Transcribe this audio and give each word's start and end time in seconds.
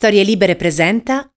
Storie 0.00 0.22
Libere 0.22 0.56
presenta. 0.56 1.30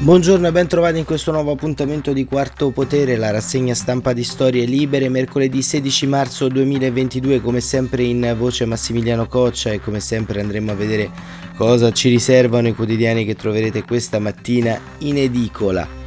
Buongiorno 0.00 0.48
e 0.48 0.52
ben 0.52 0.66
trovati 0.66 0.98
in 0.98 1.06
questo 1.06 1.32
nuovo 1.32 1.52
appuntamento 1.52 2.12
di 2.12 2.26
Quarto 2.26 2.72
Potere, 2.72 3.16
la 3.16 3.30
rassegna 3.30 3.72
stampa 3.72 4.12
di 4.12 4.22
Storie 4.22 4.66
Libere, 4.66 5.08
mercoledì 5.08 5.62
16 5.62 6.06
marzo 6.08 6.48
2022, 6.48 7.40
come 7.40 7.62
sempre 7.62 8.02
in 8.02 8.34
voce 8.36 8.66
Massimiliano 8.66 9.26
Coccia 9.28 9.70
e 9.70 9.80
come 9.80 10.00
sempre 10.00 10.42
andremo 10.42 10.72
a 10.72 10.74
vedere 10.74 11.10
cosa 11.56 11.90
ci 11.90 12.10
riservano 12.10 12.68
i 12.68 12.74
quotidiani 12.74 13.24
che 13.24 13.34
troverete 13.34 13.82
questa 13.82 14.18
mattina 14.18 14.78
in 14.98 15.16
edicola. 15.16 15.98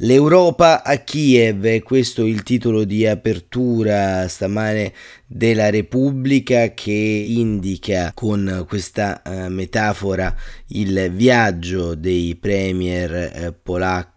L'Europa 0.00 0.84
a 0.84 0.98
Kiev, 0.98 1.80
questo 1.80 2.20
è 2.20 2.26
il 2.26 2.42
titolo 2.42 2.84
di 2.84 3.06
apertura 3.06 4.28
stamane 4.28 4.92
della 5.26 5.70
Repubblica 5.70 6.72
che 6.72 6.92
indica 6.92 8.12
con 8.14 8.64
questa 8.68 9.22
uh, 9.24 9.50
metafora 9.50 10.34
il 10.68 11.10
viaggio 11.12 11.94
dei 11.94 12.36
premier 12.36 13.32
uh, 13.34 13.54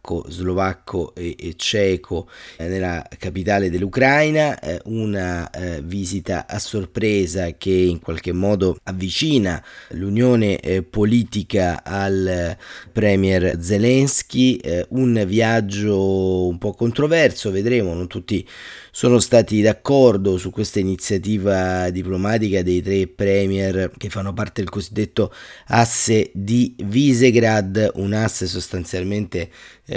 polacco, 0.09 0.26
slovacco 0.27 1.13
e, 1.16 1.36
e 1.38 1.54
ceco 1.55 2.27
uh, 2.58 2.63
nella 2.63 3.08
capitale 3.18 3.70
dell'Ucraina, 3.70 4.58
una 4.85 5.49
visita 5.84 6.48
a 6.48 6.58
sorpresa 6.59 7.52
che 7.58 7.70
in 7.70 7.99
qualche 7.99 8.32
modo 8.32 8.77
avvicina 8.84 9.63
l'unione 9.90 10.85
politica 10.90 11.84
al 11.84 12.58
premier 12.91 13.58
Zelensky, 13.59 14.59
un 14.90 15.23
viaggio 15.27 16.48
un 16.48 16.57
po' 16.57 16.73
controverso, 16.73 17.52
vedremo, 17.52 17.94
non 17.94 18.07
tutti 18.07 18.48
sono 18.91 19.20
stati 19.20 19.62
d'accordo 19.62 20.38
su 20.38 20.49
questa 20.49 20.80
iniziativa 20.80 21.90
diplomatica 21.90 22.62
dei 22.63 22.82
tre 22.82 23.07
premier 23.07 23.91
che 23.98 24.10
fanno 24.10 24.34
parte 24.34 24.62
del 24.62 24.70
cosiddetto 24.70 25.34
asse 25.68 26.32
di 26.34 26.76
Visegrad, 26.84 27.91
un 27.96 28.13
asse 28.13 28.48
sostanzialmente 28.48 29.49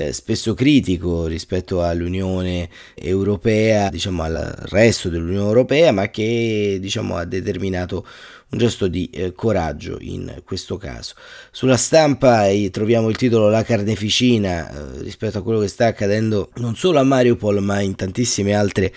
eh, 0.09 0.13
spesso 0.13 0.55
critico 0.55 1.27
rispetto 1.27 1.83
all'Unione 1.83 2.69
Europea, 2.95 3.89
diciamo 3.89 4.23
al 4.23 4.55
resto 4.69 5.09
dell'Unione 5.09 5.47
Europea, 5.47 5.93
ma 5.93 6.09
che 6.11 6.79
diciamo 6.81 7.17
ha 7.17 7.25
determinato 7.25 8.07
un 8.53 8.59
gesto 8.59 8.87
di 8.87 9.09
eh, 9.11 9.33
coraggio 9.33 9.97
in 10.01 10.43
questo 10.45 10.77
caso. 10.77 11.15
Sulla 11.51 11.77
stampa 11.77 12.47
eh, 12.49 12.71
troviamo 12.71 13.09
il 13.09 13.17
titolo 13.17 13.49
La 13.49 13.65
carneficina 13.65 14.71
eh, 14.71 15.03
rispetto 15.03 15.39
a 15.39 15.43
quello 15.43 15.61
che 15.61 15.69
sta 15.69 15.87
accadendo 15.87 16.51
non 16.57 16.77
solo 16.77 16.99
a 16.99 17.03
Mariupol 17.03 17.63
ma 17.63 17.81
in 17.81 17.95
tantissime 17.95 18.55
altre 18.55 18.93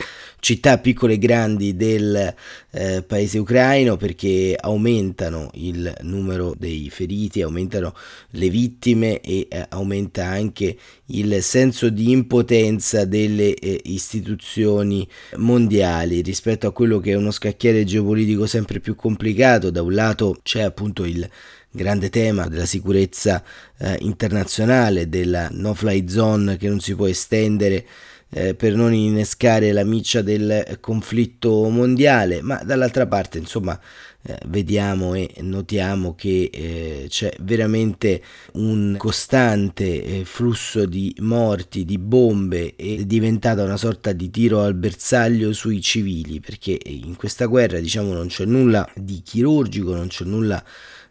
città 0.45 0.77
piccole 0.77 1.13
e 1.13 1.17
grandi 1.17 1.75
del 1.75 2.35
eh, 2.69 3.01
paese 3.01 3.39
ucraino 3.39 3.97
perché 3.97 4.55
aumentano 4.59 5.49
il 5.53 5.91
numero 6.01 6.53
dei 6.55 6.89
feriti, 6.91 7.41
aumentano 7.41 7.95
le 8.31 8.49
vittime 8.49 9.21
e 9.21 9.47
eh, 9.49 9.65
aumenta 9.69 10.25
anche 10.25 10.77
il 11.05 11.41
senso 11.41 11.89
di 11.89 12.11
impotenza 12.11 13.05
delle 13.05 13.55
eh, 13.55 13.81
istituzioni 13.85 15.07
mondiali 15.37 16.21
rispetto 16.21 16.67
a 16.67 16.71
quello 16.71 16.99
che 16.99 17.11
è 17.11 17.15
uno 17.15 17.31
scacchiere 17.31 17.83
geopolitico 17.83 18.45
sempre 18.45 18.79
più 18.79 18.95
complicato. 18.95 19.43
Da 19.45 19.83
un 19.83 19.93
lato 19.93 20.39
c'è 20.41 20.61
appunto 20.63 21.05
il 21.05 21.29
grande 21.69 22.09
tema 22.09 22.47
della 22.47 22.65
sicurezza 22.65 23.43
eh, 23.77 23.97
internazionale, 23.99 25.07
della 25.07 25.49
no-fly 25.51 26.09
zone 26.09 26.57
che 26.57 26.67
non 26.67 26.79
si 26.79 26.95
può 26.95 27.05
estendere 27.05 27.85
eh, 28.31 28.55
per 28.55 28.73
non 28.73 28.91
innescare 28.91 29.71
la 29.71 29.83
miccia 29.83 30.23
del 30.23 30.79
conflitto 30.79 31.69
mondiale, 31.69 32.41
ma 32.41 32.59
dall'altra 32.63 33.05
parte 33.05 33.37
insomma 33.37 33.79
eh, 34.27 34.39
vediamo 34.47 35.13
e 35.13 35.31
notiamo 35.41 36.15
che 36.15 36.49
eh, 36.51 37.05
c'è 37.07 37.31
veramente 37.41 38.23
un 38.53 38.95
costante 38.97 40.03
eh, 40.03 40.25
flusso 40.25 40.87
di 40.87 41.15
morti, 41.19 41.85
di 41.85 41.99
bombe 41.99 42.75
e 42.75 42.97
è 43.01 43.03
diventata 43.05 43.63
una 43.63 43.77
sorta 43.77 44.13
di 44.13 44.31
tiro 44.31 44.61
al 44.63 44.73
bersaglio 44.73 45.53
sui 45.53 45.79
civili 45.79 46.39
perché 46.39 46.75
in 46.85 47.15
questa 47.15 47.45
guerra 47.45 47.79
diciamo 47.79 48.13
non 48.13 48.25
c'è 48.25 48.45
nulla 48.45 48.89
di 48.95 49.21
chirurgico, 49.21 49.93
non 49.93 50.07
c'è 50.07 50.25
nulla 50.25 50.63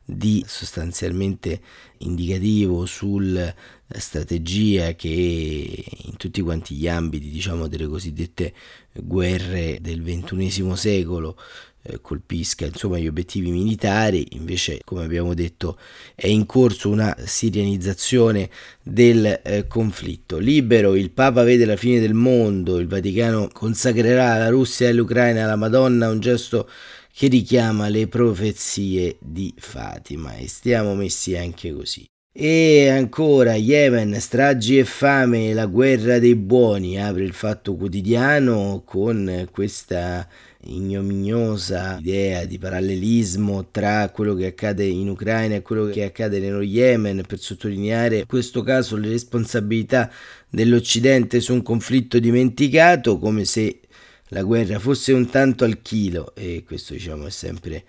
di 0.05 0.45
sostanzialmente 0.47 1.61
indicativo 1.99 2.85
sulla 2.85 3.55
strategia 3.91 4.95
che 4.95 5.09
in 5.09 6.17
tutti 6.17 6.41
quanti 6.43 6.75
gli 6.75 6.89
ambiti 6.89 7.31
diciamo 7.31 7.69
delle 7.69 7.87
cosiddette 7.87 8.53
guerre 8.93 9.79
del 9.81 10.03
ventunesimo 10.03 10.75
secolo 10.75 11.37
eh, 11.39 11.74
colpisca 12.01 12.67
insomma 12.67 12.99
gli 12.99 13.07
obiettivi 13.07 13.51
militari. 13.51 14.27
Invece 14.33 14.81
come 14.85 15.05
abbiamo 15.05 15.35
detto 15.35 15.79
è 16.15 16.27
in 16.27 16.47
corso 16.47 16.91
una 16.91 17.17
sirianizzazione 17.19 18.49
del 18.83 19.41
eh, 19.43 19.67
conflitto. 19.67 20.39
Libero 20.39 20.95
il 20.95 21.11
Papa 21.11 21.43
vede 21.43 21.65
la 21.65 21.77
fine 21.77 22.01
del 22.01 22.15
mondo 22.15 22.79
il 22.79 22.87
Vaticano 22.87 23.49
consacrerà 23.53 24.37
la 24.39 24.49
Russia 24.49 24.89
e 24.89 24.93
l'Ucraina 24.93 25.45
alla 25.45 25.57
Madonna 25.57 26.09
un 26.09 26.21
gesto 26.21 26.69
che 27.13 27.29
richiama 27.29 27.89
le 27.89 28.09
profezie 28.09 29.17
di 29.21 29.55
Fatima. 29.57 30.35
E 30.35 30.49
stiamo 30.49 30.95
messi 30.95 31.37
anche 31.37 31.73
così. 31.73 32.05
E 32.37 32.89
ancora 32.89 33.55
Yemen, 33.55 34.19
stragi 34.19 34.79
e 34.79 34.85
fame, 34.85 35.53
la 35.53 35.67
guerra 35.67 36.19
dei 36.19 36.35
buoni, 36.35 37.01
apre 37.01 37.23
il 37.23 37.33
fatto 37.33 37.77
quotidiano 37.77 38.83
con 38.85 39.47
questa 39.53 40.27
ignominiosa 40.67 41.99
idea 41.99 42.45
di 42.45 42.59
parallelismo 42.59 43.69
tra 43.71 44.09
quello 44.11 44.35
che 44.35 44.47
accade 44.47 44.85
in 44.85 45.09
Ucraina 45.09 45.57
e 45.57 45.63
quello 45.63 45.87
che 45.87 46.05
accade 46.05 46.39
nello 46.39 46.63
Yemen 46.63 47.23
per 47.27 47.39
sottolineare 47.39 48.19
in 48.19 48.27
questo 48.27 48.63
caso 48.63 48.97
le 48.97 49.09
responsabilità 49.09 50.11
dell'Occidente 50.49 51.41
su 51.41 51.53
un 51.53 51.63
conflitto 51.63 52.19
dimenticato 52.19 53.19
come 53.19 53.45
se 53.45 53.81
la 54.29 54.43
guerra 54.43 54.79
fosse 54.79 55.13
un 55.13 55.29
tanto 55.29 55.65
al 55.65 55.83
chilo 55.83 56.35
e 56.35 56.65
questo 56.67 56.95
diciamo 56.95 57.27
è 57.27 57.31
sempre 57.31 57.85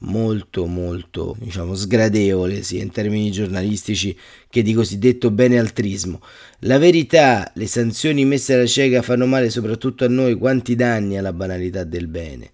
molto 0.00 0.66
molto 0.66 1.34
diciamo 1.38 1.74
sgradevole 1.74 2.62
sia 2.62 2.82
in 2.82 2.90
termini 2.90 3.30
giornalistici 3.30 4.16
che 4.48 4.62
di 4.62 4.74
cosiddetto 4.74 5.30
benealtrismo. 5.30 6.20
La 6.60 6.78
verità, 6.78 7.50
le 7.54 7.66
sanzioni 7.66 8.24
messe 8.24 8.54
alla 8.54 8.66
cieca 8.66 9.02
fanno 9.02 9.26
male 9.26 9.50
soprattutto 9.50 10.04
a 10.04 10.08
noi, 10.08 10.34
quanti 10.34 10.74
danni 10.74 11.18
alla 11.18 11.32
banalità 11.32 11.84
del 11.84 12.08
bene. 12.08 12.50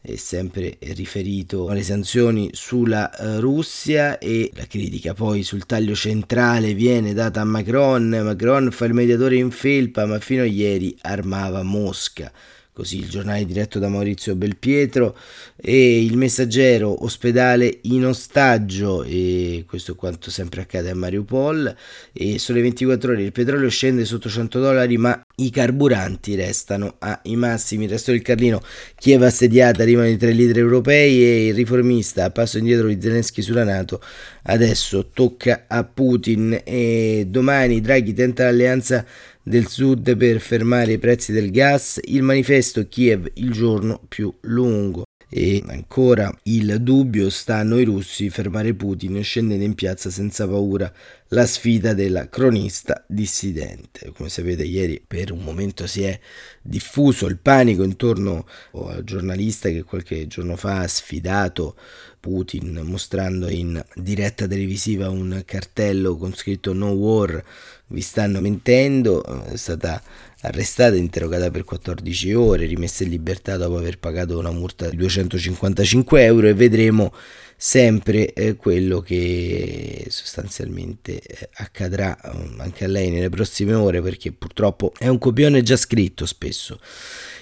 È 0.00 0.14
sempre 0.14 0.76
riferito 0.80 1.68
alle 1.68 1.82
sanzioni 1.82 2.50
sulla 2.52 3.10
uh, 3.18 3.40
Russia 3.40 4.18
e 4.18 4.52
la 4.54 4.66
critica 4.66 5.14
poi 5.14 5.42
sul 5.42 5.66
taglio 5.66 5.96
centrale 5.96 6.74
viene 6.74 7.12
data 7.12 7.40
a 7.40 7.44
Macron. 7.44 8.08
Macron 8.22 8.70
fa 8.70 8.84
il 8.84 8.94
mediatore 8.94 9.34
in 9.34 9.50
felpa, 9.50 10.06
ma 10.06 10.20
fino 10.20 10.42
a 10.42 10.46
ieri 10.46 10.96
armava 11.00 11.64
Mosca 11.64 12.30
così 12.76 12.98
il 12.98 13.08
giornale 13.08 13.46
diretto 13.46 13.78
da 13.78 13.88
Maurizio 13.88 14.36
Belpietro 14.36 15.16
e 15.56 16.04
il 16.04 16.18
messaggero 16.18 17.04
ospedale 17.04 17.78
in 17.84 18.04
ostaggio 18.04 19.02
e 19.02 19.64
questo 19.66 19.92
è 19.92 19.94
quanto 19.94 20.30
sempre 20.30 20.60
accade 20.60 20.90
a 20.90 20.94
Mariupol 20.94 21.74
e 22.12 22.38
sulle 22.38 22.60
24 22.60 23.12
ore 23.12 23.22
il 23.22 23.32
petrolio 23.32 23.70
scende 23.70 24.04
sotto 24.04 24.28
100 24.28 24.60
dollari 24.60 24.98
ma 24.98 25.18
i 25.36 25.48
carburanti 25.48 26.34
restano 26.34 26.96
ai 26.98 27.36
massimi. 27.36 27.84
Il 27.84 27.90
resto 27.90 28.10
del 28.10 28.20
Carlino 28.20 28.60
Kiev 28.94 29.22
assediata 29.22 29.82
arrivano 29.82 30.08
i 30.08 30.18
tre 30.18 30.32
leader 30.32 30.58
europei 30.58 31.22
e 31.24 31.46
il 31.46 31.54
riformista 31.54 32.24
a 32.24 32.30
passo 32.30 32.58
indietro 32.58 32.88
di 32.88 33.00
Zelensky 33.00 33.40
sulla 33.40 33.64
Nato 33.64 34.02
adesso 34.42 35.08
tocca 35.14 35.64
a 35.66 35.82
Putin. 35.84 36.60
E 36.62 37.24
domani 37.26 37.80
Draghi 37.80 38.12
tenta 38.12 38.44
l'alleanza 38.44 39.04
del 39.48 39.68
Sud 39.68 40.16
per 40.16 40.40
fermare 40.40 40.94
i 40.94 40.98
prezzi 40.98 41.30
del 41.30 41.52
gas, 41.52 42.00
il 42.06 42.22
manifesto 42.22 42.88
Kiev 42.88 43.30
il 43.34 43.52
giorno 43.52 44.00
più 44.08 44.34
lungo. 44.40 45.04
E 45.28 45.62
ancora 45.66 46.32
il 46.44 46.80
dubbio 46.80 47.30
sta 47.30 47.58
a 47.58 47.62
noi 47.62 47.84
russi 47.84 48.28
fermare 48.30 48.74
Putin 48.74 49.22
scendendo 49.22 49.64
in 49.64 49.74
piazza 49.74 50.10
senza 50.10 50.48
paura 50.48 50.92
la 51.28 51.46
sfida 51.46 51.94
della 51.94 52.28
cronista 52.28 53.04
dissidente. 53.06 54.12
Come 54.16 54.28
sapete 54.28 54.64
ieri 54.64 55.02
per 55.04 55.32
un 55.32 55.42
momento 55.42 55.86
si 55.86 56.02
è 56.02 56.18
diffuso 56.62 57.26
il 57.26 57.38
panico 57.38 57.82
intorno 57.82 58.46
al 58.72 59.04
giornalista 59.04 59.68
che 59.68 59.82
qualche 59.82 60.26
giorno 60.26 60.56
fa 60.56 60.80
ha 60.80 60.88
sfidato 60.88 61.76
Putin 62.20 62.80
mostrando 62.82 63.48
in 63.48 63.80
diretta 63.94 64.48
televisiva 64.48 65.08
un 65.08 65.42
cartello 65.44 66.16
con 66.16 66.34
scritto 66.34 66.72
No 66.72 66.90
War, 66.90 67.44
vi 67.88 68.00
stanno 68.00 68.40
mentendo, 68.40 69.24
è 69.44 69.56
stata 69.56 70.02
arrestata 70.42 70.94
e 70.94 70.98
interrogata 70.98 71.50
per 71.50 71.64
14 71.64 72.34
ore, 72.34 72.66
rimessa 72.66 73.04
in 73.04 73.10
libertà 73.10 73.56
dopo 73.56 73.76
aver 73.76 73.98
pagato 73.98 74.38
una 74.38 74.50
multa 74.50 74.88
di 74.88 74.96
255 74.96 76.24
euro 76.24 76.48
e 76.48 76.54
vedremo 76.54 77.12
sempre 77.58 78.32
eh, 78.34 78.54
quello 78.56 79.00
che 79.00 80.06
sostanzialmente 80.08 81.20
eh, 81.22 81.48
accadrà 81.54 82.16
um, 82.24 82.56
anche 82.58 82.84
a 82.84 82.88
lei 82.88 83.08
nelle 83.08 83.30
prossime 83.30 83.72
ore 83.72 84.02
perché 84.02 84.30
purtroppo 84.30 84.92
è 84.98 85.08
un 85.08 85.18
copione 85.18 85.62
già 85.62 85.76
scritto 85.76 86.26
spesso. 86.26 86.78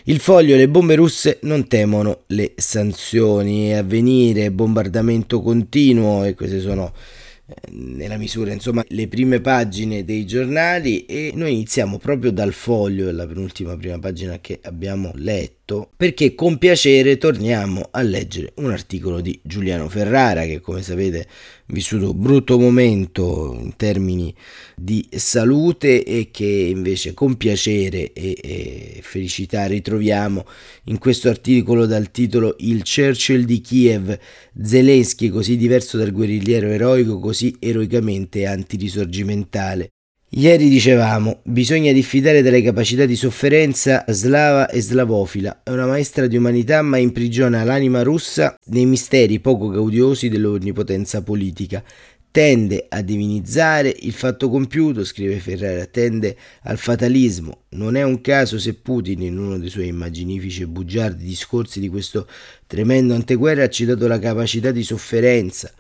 Il 0.05 0.21
foglio 0.21 0.57
le 0.57 0.69
bombe 0.69 0.95
russe 0.95 1.39
non 1.43 1.67
temono 1.67 2.25
le 2.29 2.53
sanzioni, 2.57 3.69
è 3.69 3.75
avvenire 3.75 4.53
bombardamento 4.53 5.41
continuo 5.41 6.25
e 6.25 6.35
queste 6.35 6.61
sono 6.61 6.93
nella 7.71 8.17
misura 8.17 8.53
insomma 8.53 8.83
le 8.89 9.07
prime 9.07 9.41
pagine 9.41 10.05
dei 10.05 10.25
giornali 10.25 11.05
e 11.05 11.33
noi 11.35 11.53
iniziamo 11.53 11.99
proprio 11.99 12.33
dal 12.33 12.53
foglio, 12.53 13.11
la 13.13 13.27
penultima 13.27 13.77
prima 13.77 13.99
pagina 13.99 14.39
che 14.39 14.61
abbiamo 14.63 15.13
letto, 15.15 15.64
perché 15.97 16.35
con 16.35 16.59
piacere 16.59 17.17
torniamo 17.17 17.89
a 17.91 18.03
leggere 18.03 18.53
un 18.57 18.71
articolo 18.71 19.23
di 19.23 19.41
Giuliano 19.43 19.89
Ferrara 19.89 20.43
che 20.45 20.61
come 20.61 20.83
sapete 20.83 21.27
vissuto 21.67 22.11
un 22.11 22.21
brutto 22.21 22.59
momento 22.59 23.57
in 23.59 23.75
termini 23.75 24.35
di 24.77 25.09
salute 25.11 26.05
e 26.05 26.29
che 26.31 26.45
invece 26.45 27.15
con 27.15 27.39
piacere 27.39 28.13
e, 28.13 28.37
e, 28.43 28.99
felicità 29.01 29.65
ritroviamo 29.65 30.45
in 30.85 30.99
questo 30.99 31.31
articolo 31.31 31.87
dal 31.87 32.11
titolo 32.11 32.57
Il 32.59 32.83
Churchill 32.83 33.45
di 33.45 33.63
Kiev, 33.63 34.19
Zelensky 34.63 35.31
così 35.31 35.57
diverso 35.57 35.97
dal 35.97 36.13
guerrigliero 36.13 36.67
eroico, 36.67 37.19
così 37.19 37.57
eroicamente 37.59 38.45
antirisorgimentale. 38.45 39.94
Ieri 40.37 40.69
dicevamo, 40.69 41.43
bisogna 41.45 41.93
diffidare 41.93 42.43
dalle 42.43 42.61
capacità 42.61 43.07
di 43.07 43.15
sofferenza 43.15 44.05
slava 44.09 44.69
e 44.69 44.81
slavofila. 44.81 45.61
È 45.63 45.71
una 45.71 45.87
maestra 45.87 46.27
di 46.27 46.37
umanità 46.37 46.83
ma 46.83 46.97
imprigiona 46.97 47.63
l'anima 47.63 48.03
russa 48.03 48.59
nei 48.65 48.85
misteri 48.85 49.39
poco 49.39 49.69
gaudiosi 49.69 50.29
dell'onnipotenza 50.29 51.23
politica. 51.23 51.85
Tende 52.33 52.87
a 52.89 53.01
divinizzare 53.01 53.95
il 53.97 54.13
fatto 54.13 54.49
compiuto, 54.49 55.05
scrive 55.05 55.39
Ferrara, 55.39 55.87
tende 55.87 56.37
al 56.63 56.79
fatalismo. 56.79 57.67
Non 57.69 57.95
è 57.95 58.03
un 58.03 58.21
caso 58.21 58.59
se 58.59 58.75
Putin, 58.75 59.23
in 59.23 59.39
uno 59.39 59.57
dei 59.57 59.71
suoi 59.71 59.87
immaginifici 59.87 60.63
e 60.63 60.67
bugiardi 60.67 61.25
discorsi 61.25 61.79
di 61.79 61.89
questo 61.89 62.27
tremendo 62.67 63.15
anteguerra, 63.15 63.63
ha 63.63 63.69
citato 63.69 64.09
la 64.09 64.19
capacità 64.19 64.73
di 64.73 64.83
sofferenza 64.83 65.73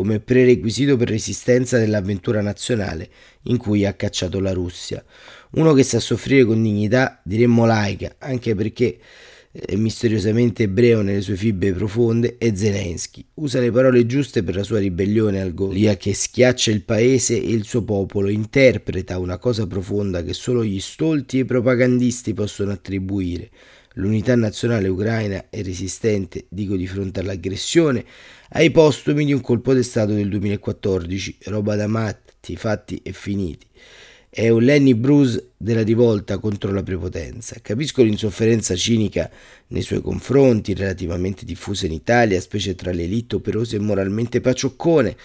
come 0.00 0.18
prerequisito 0.18 0.96
per 0.96 1.10
resistenza 1.10 1.76
dell'avventura 1.76 2.40
nazionale 2.40 3.10
in 3.44 3.58
cui 3.58 3.84
ha 3.84 3.92
cacciato 3.92 4.40
la 4.40 4.52
Russia. 4.52 5.04
Uno 5.52 5.74
che 5.74 5.82
sa 5.82 6.00
soffrire 6.00 6.46
con 6.46 6.62
dignità, 6.62 7.20
diremmo 7.22 7.66
laica, 7.66 8.14
anche 8.18 8.54
perché 8.54 8.98
è 9.52 9.74
misteriosamente 9.74 10.62
ebreo 10.62 11.02
nelle 11.02 11.20
sue 11.20 11.36
fibre 11.36 11.72
profonde, 11.72 12.36
è 12.38 12.50
Zelensky. 12.54 13.22
Usa 13.34 13.60
le 13.60 13.70
parole 13.70 14.06
giuste 14.06 14.42
per 14.42 14.56
la 14.56 14.62
sua 14.62 14.78
ribellione 14.78 15.38
al 15.38 15.52
Golia 15.52 15.98
che 15.98 16.14
schiaccia 16.14 16.70
il 16.70 16.82
paese 16.82 17.34
e 17.34 17.50
il 17.50 17.64
suo 17.64 17.82
popolo, 17.82 18.30
interpreta 18.30 19.18
una 19.18 19.36
cosa 19.36 19.66
profonda 19.66 20.22
che 20.22 20.32
solo 20.32 20.64
gli 20.64 20.80
stolti 20.80 21.36
e 21.36 21.40
i 21.42 21.44
propagandisti 21.44 22.32
possono 22.32 22.72
attribuire. 22.72 23.50
L'unità 23.94 24.36
nazionale 24.36 24.86
ucraina 24.86 25.46
è 25.50 25.62
resistente, 25.62 26.46
dico 26.48 26.76
di 26.76 26.86
fronte 26.86 27.18
all'aggressione, 27.20 28.04
ai 28.50 28.70
postumi 28.70 29.24
di 29.24 29.32
un 29.32 29.40
colpo 29.40 29.74
d'Estato 29.74 30.12
del 30.12 30.28
2014, 30.28 31.38
roba 31.46 31.74
da 31.74 31.88
matti, 31.88 32.54
fatti 32.54 33.00
e 33.02 33.12
finiti. 33.12 33.66
È 34.28 34.48
un 34.48 34.62
Lenny 34.62 34.94
Bruce 34.94 35.54
della 35.56 35.82
rivolta 35.82 36.38
contro 36.38 36.70
la 36.70 36.84
prepotenza. 36.84 37.56
Capisco 37.60 38.04
l'insofferenza 38.04 38.76
cinica 38.76 39.28
nei 39.68 39.82
suoi 39.82 40.00
confronti, 40.00 40.72
relativamente 40.72 41.44
diffusa 41.44 41.86
in 41.86 41.92
Italia, 41.92 42.40
specie 42.40 42.76
tra 42.76 42.92
le 42.92 43.02
elite 43.02 43.34
operose 43.34 43.74
e 43.74 43.80
moralmente 43.80 44.40
pacioccone. 44.40 45.16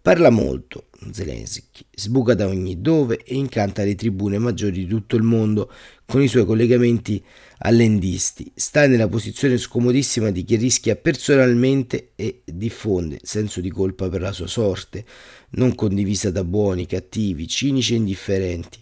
Parla 0.00 0.30
molto, 0.30 0.86
Zelensky, 1.12 1.84
sbuca 1.94 2.34
da 2.34 2.46
ogni 2.48 2.80
dove 2.80 3.22
e 3.24 3.36
incanta 3.36 3.84
le 3.84 3.94
tribune 3.94 4.38
maggiori 4.38 4.72
di 4.72 4.86
tutto 4.86 5.14
il 5.14 5.22
mondo 5.22 5.70
con 6.12 6.20
i 6.20 6.28
suoi 6.28 6.44
collegamenti 6.44 7.24
allendisti. 7.60 8.52
Sta 8.54 8.86
nella 8.86 9.08
posizione 9.08 9.56
scomodissima 9.56 10.30
di 10.30 10.44
chi 10.44 10.56
rischia 10.56 10.94
personalmente 10.94 12.10
e 12.16 12.42
diffonde 12.44 13.18
senso 13.22 13.62
di 13.62 13.70
colpa 13.70 14.10
per 14.10 14.20
la 14.20 14.32
sua 14.32 14.46
sorte, 14.46 15.06
non 15.52 15.74
condivisa 15.74 16.30
da 16.30 16.44
buoni, 16.44 16.84
cattivi, 16.84 17.48
cinici 17.48 17.94
e 17.94 17.96
indifferenti. 17.96 18.78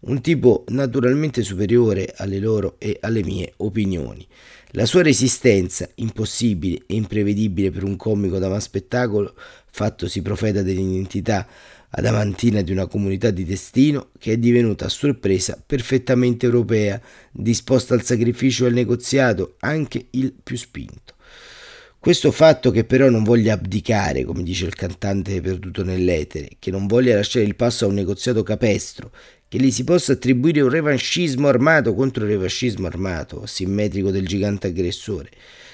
Un 0.00 0.20
tipo 0.20 0.64
naturalmente 0.68 1.42
superiore 1.42 2.12
alle 2.18 2.38
loro 2.38 2.74
e 2.76 2.98
alle 3.00 3.22
mie 3.22 3.54
opinioni. 3.56 4.26
La 4.72 4.84
sua 4.84 5.00
resistenza, 5.00 5.88
impossibile 5.94 6.82
e 6.86 6.96
imprevedibile 6.96 7.70
per 7.70 7.84
un 7.84 7.96
comico 7.96 8.38
da 8.38 8.60
spettacolo, 8.60 9.32
fattosi 9.70 10.20
profeta 10.20 10.60
dell'identità 10.60 11.48
adamantina 11.96 12.62
di 12.62 12.72
una 12.72 12.86
comunità 12.86 13.30
di 13.30 13.44
destino 13.44 14.10
che 14.18 14.32
è 14.32 14.36
divenuta 14.36 14.86
a 14.86 14.90
sorpresa 14.90 15.62
perfettamente 15.64 16.46
europea, 16.46 17.00
disposta 17.30 17.94
al 17.94 18.02
sacrificio 18.02 18.64
e 18.64 18.68
al 18.68 18.74
negoziato, 18.74 19.54
anche 19.60 20.06
il 20.10 20.32
più 20.32 20.56
spinto. 20.56 21.14
Questo 21.98 22.32
fatto 22.32 22.70
che 22.70 22.84
però 22.84 23.08
non 23.08 23.22
voglia 23.22 23.54
abdicare, 23.54 24.24
come 24.24 24.42
dice 24.42 24.66
il 24.66 24.74
cantante 24.74 25.40
perduto 25.40 25.82
nell'etere, 25.82 26.50
che 26.58 26.70
non 26.70 26.86
voglia 26.86 27.14
lasciare 27.14 27.46
il 27.46 27.56
passo 27.56 27.86
a 27.86 27.88
un 27.88 27.94
negoziato 27.94 28.42
capestro, 28.42 29.10
che 29.48 29.58
gli 29.58 29.70
si 29.70 29.84
possa 29.84 30.12
attribuire 30.12 30.60
un 30.60 30.68
revanchismo 30.68 31.48
armato 31.48 31.94
contro 31.94 32.24
il 32.24 32.30
revanchismo 32.32 32.86
armato, 32.86 33.46
simmetrico 33.46 34.10
del 34.10 34.26
gigante 34.26 34.66
aggressore, 34.66 35.30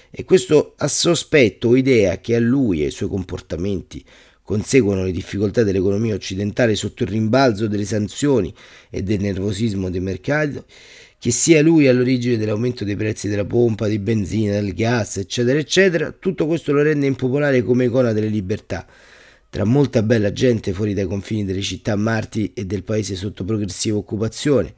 e 0.09 0.25
questo 0.25 0.75
a 0.77 0.87
sospetto 0.87 1.69
o 1.69 1.77
idea 1.77 2.21
che 2.21 2.37
a 2.37 2.41
lui 2.41 2.83
e 2.83 2.85
ai 2.85 2.91
suoi 2.91 3.09
comportamenti 3.09 4.05
conseguono 4.51 5.05
le 5.05 5.13
difficoltà 5.13 5.63
dell'economia 5.63 6.13
occidentale 6.13 6.75
sotto 6.75 7.05
il 7.05 7.11
rimbalzo 7.11 7.69
delle 7.69 7.85
sanzioni 7.85 8.53
e 8.91 9.01
del 9.05 9.21
nervosismo 9.21 9.91
dei 9.91 10.01
mercati, 10.01 10.61
che 11.21 11.31
sia 11.31 11.63
lui 11.63 11.87
all'origine 11.87 12.37
dell'aumento 12.37 12.83
dei 12.85 12.97
prezzi 12.97 13.29
della 13.29 13.45
pompa, 13.45 13.87
di 13.87 14.01
benzina, 14.01 14.55
del 14.55 14.75
gas, 14.75 15.19
eccetera, 15.19 15.57
eccetera, 15.57 16.11
tutto 16.11 16.49
questo 16.49 16.73
lo 16.73 16.83
rende 16.83 17.07
impopolare 17.07 17.63
come 17.63 17.85
icona 17.85 18.13
delle 18.13 18.27
libertà. 18.27 18.85
Tra 19.49 19.63
molta 19.63 20.03
bella 20.03 20.33
gente 20.33 20.73
fuori 20.73 20.95
dai 20.95 21.07
confini 21.07 21.45
delle 21.45 21.63
città 21.63 21.95
marti 21.95 22.51
e 22.53 22.65
del 22.65 22.83
paese 22.83 23.15
sotto 23.15 23.45
progressiva 23.45 23.99
occupazione, 23.99 24.75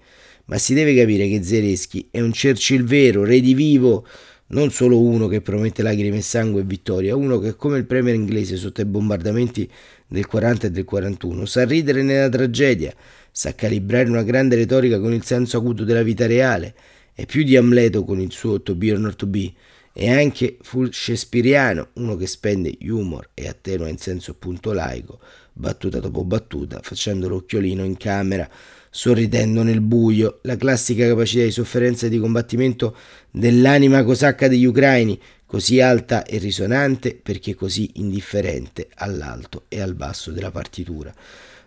ma 0.47 0.59
si 0.59 0.75
deve 0.75 0.95
capire 0.95 1.27
che 1.29 1.43
Zereschi 1.43 2.09
è 2.11 2.21
un 2.21 2.33
Churchill 2.33 2.85
vero, 2.85 3.25
redivivo, 3.25 4.07
non 4.53 4.71
solo 4.71 5.01
uno 5.01 5.29
che 5.29 5.41
promette 5.41 5.83
lacrime 5.83 6.19
e 6.19 6.23
sangue 6.23 6.61
e 6.61 6.65
vittoria, 6.65 7.17
uno 7.17 7.39
che 7.39 7.57
come 7.57 7.79
il 7.79 7.87
premier 7.87 8.15
inglese 8.15 8.57
sotto 8.57 8.81
i 8.81 8.85
bombardamenti 8.85 9.69
del 10.07 10.27
40 10.27 10.67
e 10.67 10.71
del 10.71 10.85
41 10.85 11.45
sa 11.47 11.65
ridere 11.65 12.03
nella 12.03 12.29
tragedia, 12.29 12.95
sa 13.31 13.55
calibrare 13.55 14.09
una 14.09 14.23
grande 14.23 14.57
retorica 14.57 15.01
con 15.01 15.13
il 15.13 15.25
senso 15.25 15.57
acuto 15.57 15.85
della 15.85 16.03
vita 16.03 16.27
reale, 16.27 16.75
è 17.15 17.25
più 17.25 17.45
di 17.45 17.57
Amleto 17.57 18.05
con 18.05 18.21
il 18.21 18.31
suo 18.31 18.61
To 18.61 18.75
be 18.75 18.93
or 18.93 18.99
not 18.99 19.17
to 19.17 19.27
be, 19.27 19.53
è 19.93 20.11
anche 20.11 20.59
full 20.61 20.91
shakespeariano, 20.91 21.89
uno 21.95 22.17
che 22.17 22.27
spende 22.27 22.77
humor 22.83 23.31
e 23.35 23.49
attenua 23.49 23.89
in 23.89 23.99
senso 23.99 24.33
appunto 24.33 24.73
laico, 24.73 25.19
battuta 25.53 25.99
dopo 25.99 26.25
battuta, 26.25 26.81
facendo 26.83 27.29
l'occhiolino 27.29 27.85
in 27.85 27.97
camera 27.97 28.49
sorridendo 28.95 29.63
nel 29.63 29.81
buio, 29.81 30.41
la 30.43 30.59
classica 30.59 31.07
capacità 31.07 31.45
di 31.45 31.51
sofferenza 31.51 32.07
e 32.07 32.09
di 32.11 32.19
combattimento 32.19 32.95
dell'anima 33.31 34.05
cosacca 34.05 34.49
degli 34.49 34.67
ucraini, 34.67 35.19
così 35.47 35.81
alta 35.81 36.25
e 36.25 36.37
risonante 36.37 37.19
perché 37.21 37.55
così 37.55 37.89
indifferente 37.95 38.89
all'alto 38.97 39.65
e 39.69 39.81
al 39.81 39.95
basso 39.95 40.31
della 40.31 40.51
partitura. 40.51 41.13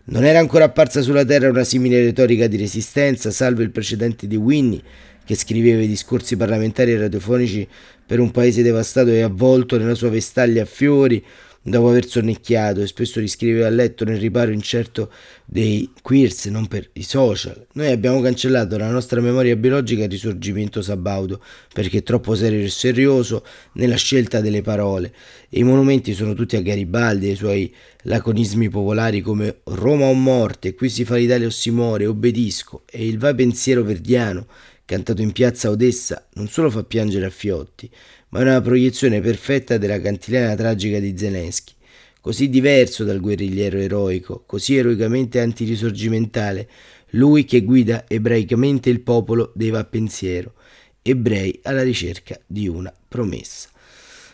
Non 0.05 0.23
era 0.23 0.37
ancora 0.37 0.65
apparsa 0.65 1.01
sulla 1.01 1.25
terra 1.25 1.49
una 1.49 1.63
simile 1.63 2.03
retorica 2.03 2.45
di 2.45 2.57
resistenza, 2.57 3.31
salvo 3.31 3.63
il 3.63 3.71
precedente 3.71 4.27
di 4.27 4.35
Winnie, 4.35 4.83
che 5.25 5.33
scriveva 5.33 5.81
i 5.81 5.87
discorsi 5.87 6.37
parlamentari 6.37 6.91
e 6.91 6.99
radiofonici 6.99 7.67
per 8.05 8.19
un 8.19 8.29
paese 8.29 8.61
devastato 8.61 9.09
e 9.09 9.23
avvolto 9.23 9.79
nella 9.79 9.95
sua 9.95 10.09
vestaglia 10.09 10.61
a 10.61 10.65
fiori, 10.65 11.25
dopo 11.67 11.89
aver 11.89 12.07
sonnecchiato 12.07 12.81
e 12.81 12.87
spesso 12.87 13.19
riscriveva 13.19 13.65
a 13.65 13.71
letto 13.71 14.05
nel 14.05 14.19
riparo 14.19 14.51
incerto 14.51 15.11
dei 15.45 15.91
queers, 16.03 16.45
non 16.45 16.67
per 16.67 16.89
i 16.93 17.01
social. 17.01 17.65
Noi 17.73 17.91
abbiamo 17.91 18.21
cancellato 18.21 18.77
dalla 18.77 18.91
nostra 18.91 19.19
memoria 19.19 19.55
biologica 19.55 20.03
il 20.03 20.11
risorgimento 20.11 20.83
sabaudo 20.83 21.41
perché 21.73 21.99
è 21.99 22.03
troppo 22.03 22.35
serio 22.35 22.63
e 22.63 22.69
serioso 22.69 23.43
nella 23.73 23.95
scelta 23.95 24.41
delle 24.41 24.61
parole 24.61 25.11
e 25.49 25.59
i 25.59 25.63
monumenti 25.63 26.13
sono 26.13 26.35
tutti 26.35 26.55
a 26.55 26.61
Garibaldi 26.61 27.27
e 27.27 27.29
ai 27.31 27.35
suoi 27.35 27.73
laconismi 28.03 28.69
popolari 28.69 29.21
come 29.21 29.61
Roma 29.63 30.05
o 30.05 30.13
morte, 30.13 30.75
qui 30.75 30.89
si 30.89 31.03
fa 31.03 31.15
l'Italia 31.15 31.47
o 31.47 31.51
si 31.51 31.71
muore, 31.71 32.05
obbedisco 32.05 32.83
e 32.85 33.07
il 33.07 33.17
va 33.17 33.33
pensiero 33.33 33.83
verdiano 33.83 34.45
cantato 34.85 35.23
in 35.23 35.31
piazza 35.31 35.71
Odessa 35.71 36.27
non 36.33 36.47
solo 36.47 36.69
fa 36.69 36.83
piangere 36.83 37.25
a 37.25 37.31
fiotti, 37.31 37.89
ma 38.35 38.41
una 38.41 38.59
proiezione 38.59 39.21
perfetta 39.21 39.77
della 39.77 40.01
cantilena 40.01 40.55
tragica 40.55 40.99
di 40.99 41.17
Zelensky, 41.17 41.71
così 42.19 42.49
diverso 42.49 43.05
dal 43.05 43.21
guerrigliero 43.21 43.77
eroico, 43.77 44.43
così 44.45 44.75
eroicamente 44.75 45.39
antirisorgimentale, 45.39 46.67
lui 47.11 47.45
che 47.45 47.61
guida 47.61 48.03
ebraicamente 48.09 48.89
il 48.89 48.99
popolo 48.99 49.53
dei 49.55 49.69
va 49.69 49.85
pensiero, 49.85 50.55
ebrei 51.01 51.57
alla 51.63 51.81
ricerca 51.81 52.37
di 52.45 52.67
una 52.67 52.93
promessa. 53.07 53.69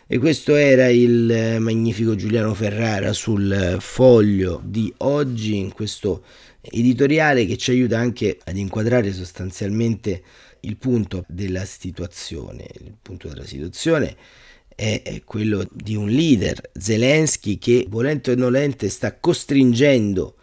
E 0.07 0.17
questo 0.17 0.55
era 0.55 0.89
il 0.89 1.57
magnifico 1.59 2.15
Giuliano 2.15 2.55
Ferrara 2.55 3.13
sul 3.13 3.77
foglio 3.79 4.63
di 4.65 4.91
oggi 4.97 5.57
in 5.57 5.71
questo 5.71 6.23
editoriale 6.59 7.45
che 7.45 7.55
ci 7.55 7.69
aiuta 7.69 7.99
anche 7.99 8.39
ad 8.45 8.57
inquadrare 8.57 9.13
sostanzialmente 9.13 10.23
il 10.61 10.77
punto 10.77 11.25
della 11.27 11.65
situazione? 11.65 12.67
Il 12.79 12.93
punto 13.01 13.27
della 13.27 13.45
situazione 13.45 14.15
è 14.73 15.21
quello 15.25 15.67
di 15.71 15.95
un 15.95 16.09
leader, 16.09 16.71
Zelensky, 16.73 17.57
che 17.59 17.85
volente 17.87 18.31
o 18.31 18.35
nolente 18.35 18.89
sta 18.89 19.15
costringendo 19.15 20.37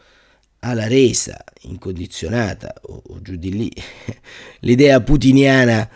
alla 0.60 0.87
resa 0.87 1.42
incondizionata 1.62 2.72
o, 2.82 3.02
o 3.06 3.22
giù 3.22 3.37
di 3.37 3.52
lì 3.52 3.72
l'idea 4.60 5.00
putiniana 5.00 5.88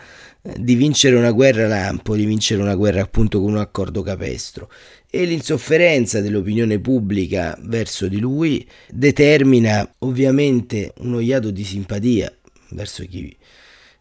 di 0.57 0.75
vincere 0.75 1.15
una 1.15 1.31
guerra 1.31 1.67
lampo, 1.67 2.15
di 2.15 2.25
vincere 2.25 2.61
una 2.61 2.75
guerra 2.75 3.01
appunto 3.01 3.39
con 3.39 3.53
un 3.53 3.59
accordo 3.59 4.01
capestro 4.01 4.69
e 5.09 5.23
l'insofferenza 5.23 6.19
dell'opinione 6.19 6.79
pubblica 6.79 7.57
verso 7.61 8.09
di 8.09 8.19
lui 8.19 8.67
determina 8.89 9.89
ovviamente 9.99 10.93
un 10.97 11.13
oiato 11.13 11.49
di 11.49 11.63
simpatia 11.63 12.35
verso 12.71 13.05
chi 13.05 13.33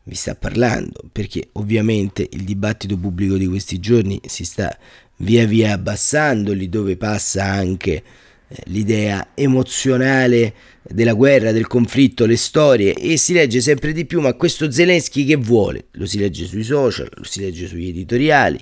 vi 0.04 0.14
sta 0.14 0.35
parlando, 0.35 1.02
perché 1.12 1.49
ovviamente 1.52 2.26
il 2.32 2.42
dibattito 2.42 2.97
pubblico 2.97 3.37
di 3.37 3.47
questi 3.47 3.78
giorni 3.78 4.21
si 4.26 4.44
sta 4.44 4.76
via 5.18 5.47
via 5.47 5.73
abbassando, 5.73 6.52
lì 6.52 6.68
dove 6.68 6.97
passa 6.97 7.44
anche 7.44 7.92
eh, 7.92 8.02
l'idea 8.64 9.30
emozionale 9.35 10.54
della 10.82 11.12
guerra, 11.12 11.52
del 11.52 11.68
conflitto, 11.68 12.26
le 12.26 12.37
storie 12.37 12.94
e 12.94 13.16
si 13.16 13.32
legge 13.32 13.61
sempre 13.61 13.92
di 13.92 14.04
più, 14.04 14.21
ma 14.21 14.35
questo 14.35 14.71
Zelensky 14.71 15.25
che 15.25 15.37
vuole? 15.37 15.87
Lo 15.92 16.06
si 16.06 16.18
legge 16.18 16.47
sui 16.47 16.64
social, 16.64 17.09
lo 17.14 17.25
si 17.25 17.40
legge 17.40 17.68
sugli 17.68 17.88
editoriali, 17.88 18.59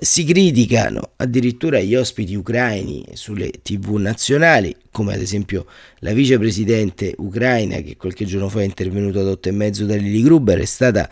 si 0.00 0.24
criticano 0.24 1.12
addirittura 1.16 1.80
gli 1.80 1.94
ospiti 1.94 2.34
ucraini 2.34 3.04
sulle 3.12 3.50
tv 3.62 3.96
nazionali, 3.96 4.74
come 4.90 5.14
ad 5.14 5.20
esempio 5.20 5.66
la 5.98 6.12
vicepresidente 6.12 7.14
ucraina 7.18 7.76
che 7.76 7.96
qualche 7.96 8.24
giorno 8.24 8.48
fa 8.48 8.60
è 8.60 8.64
intervenuta 8.64 9.20
ad 9.20 9.26
otto 9.26 9.48
e 9.48 9.52
mezzo 9.52 9.84
da 9.84 9.94
Lili 9.94 10.22
Gruber, 10.22 10.58
è 10.58 10.64
stata 10.64 11.08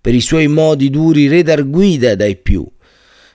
per 0.00 0.14
i 0.14 0.20
suoi 0.20 0.48
modi 0.48 0.90
duri 0.90 1.28
redarguita 1.28 2.14
dai 2.14 2.36
più. 2.36 2.66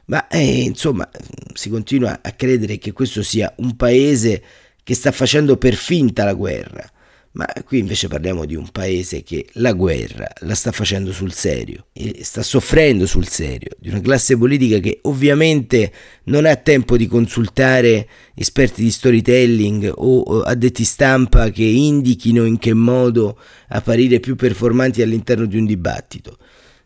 Ma 0.06 0.28
eh, 0.28 0.62
insomma 0.62 1.10
si 1.54 1.70
continua 1.70 2.20
a 2.22 2.32
credere 2.32 2.78
che 2.78 2.94
questo 2.94 3.22
sia 3.24 3.54
un 3.58 3.76
paese 3.76 4.42
che 4.84 4.96
sta 4.96 5.12
facendo 5.12 5.58
per 5.58 5.76
finta 5.76 6.24
la 6.24 6.34
guerra. 6.34 6.90
Ma 7.38 7.46
qui 7.64 7.78
invece 7.78 8.08
parliamo 8.08 8.46
di 8.46 8.56
un 8.56 8.68
paese 8.72 9.22
che 9.22 9.46
la 9.54 9.74
guerra 9.74 10.28
la 10.40 10.56
sta 10.56 10.72
facendo 10.72 11.12
sul 11.12 11.32
serio 11.34 11.86
e 11.94 12.22
sta 12.24 12.42
soffrendo 12.42 13.06
sul 13.06 13.28
serio, 13.28 13.76
di 13.78 13.90
una 13.90 14.02
classe 14.02 14.36
politica 14.36 14.80
che 14.80 15.02
ovviamente 15.04 15.94
non 16.24 16.48
ha 16.48 16.56
tempo 16.56 16.98
di 16.98 17.06
consultare 17.06 18.08
esperti 18.34 18.82
di 18.82 18.90
storytelling 18.90 19.94
o 19.98 20.42
addetti 20.42 20.84
stampa 20.84 21.52
che 21.52 21.64
indichino 21.64 22.44
in 22.44 22.58
che 22.58 22.74
modo 22.74 23.38
apparire 23.68 24.20
più 24.20 24.36
performanti 24.36 25.04
all'interno 25.04 25.46
di 25.46 25.58
un 25.58 25.68
dibattito. 25.68 26.40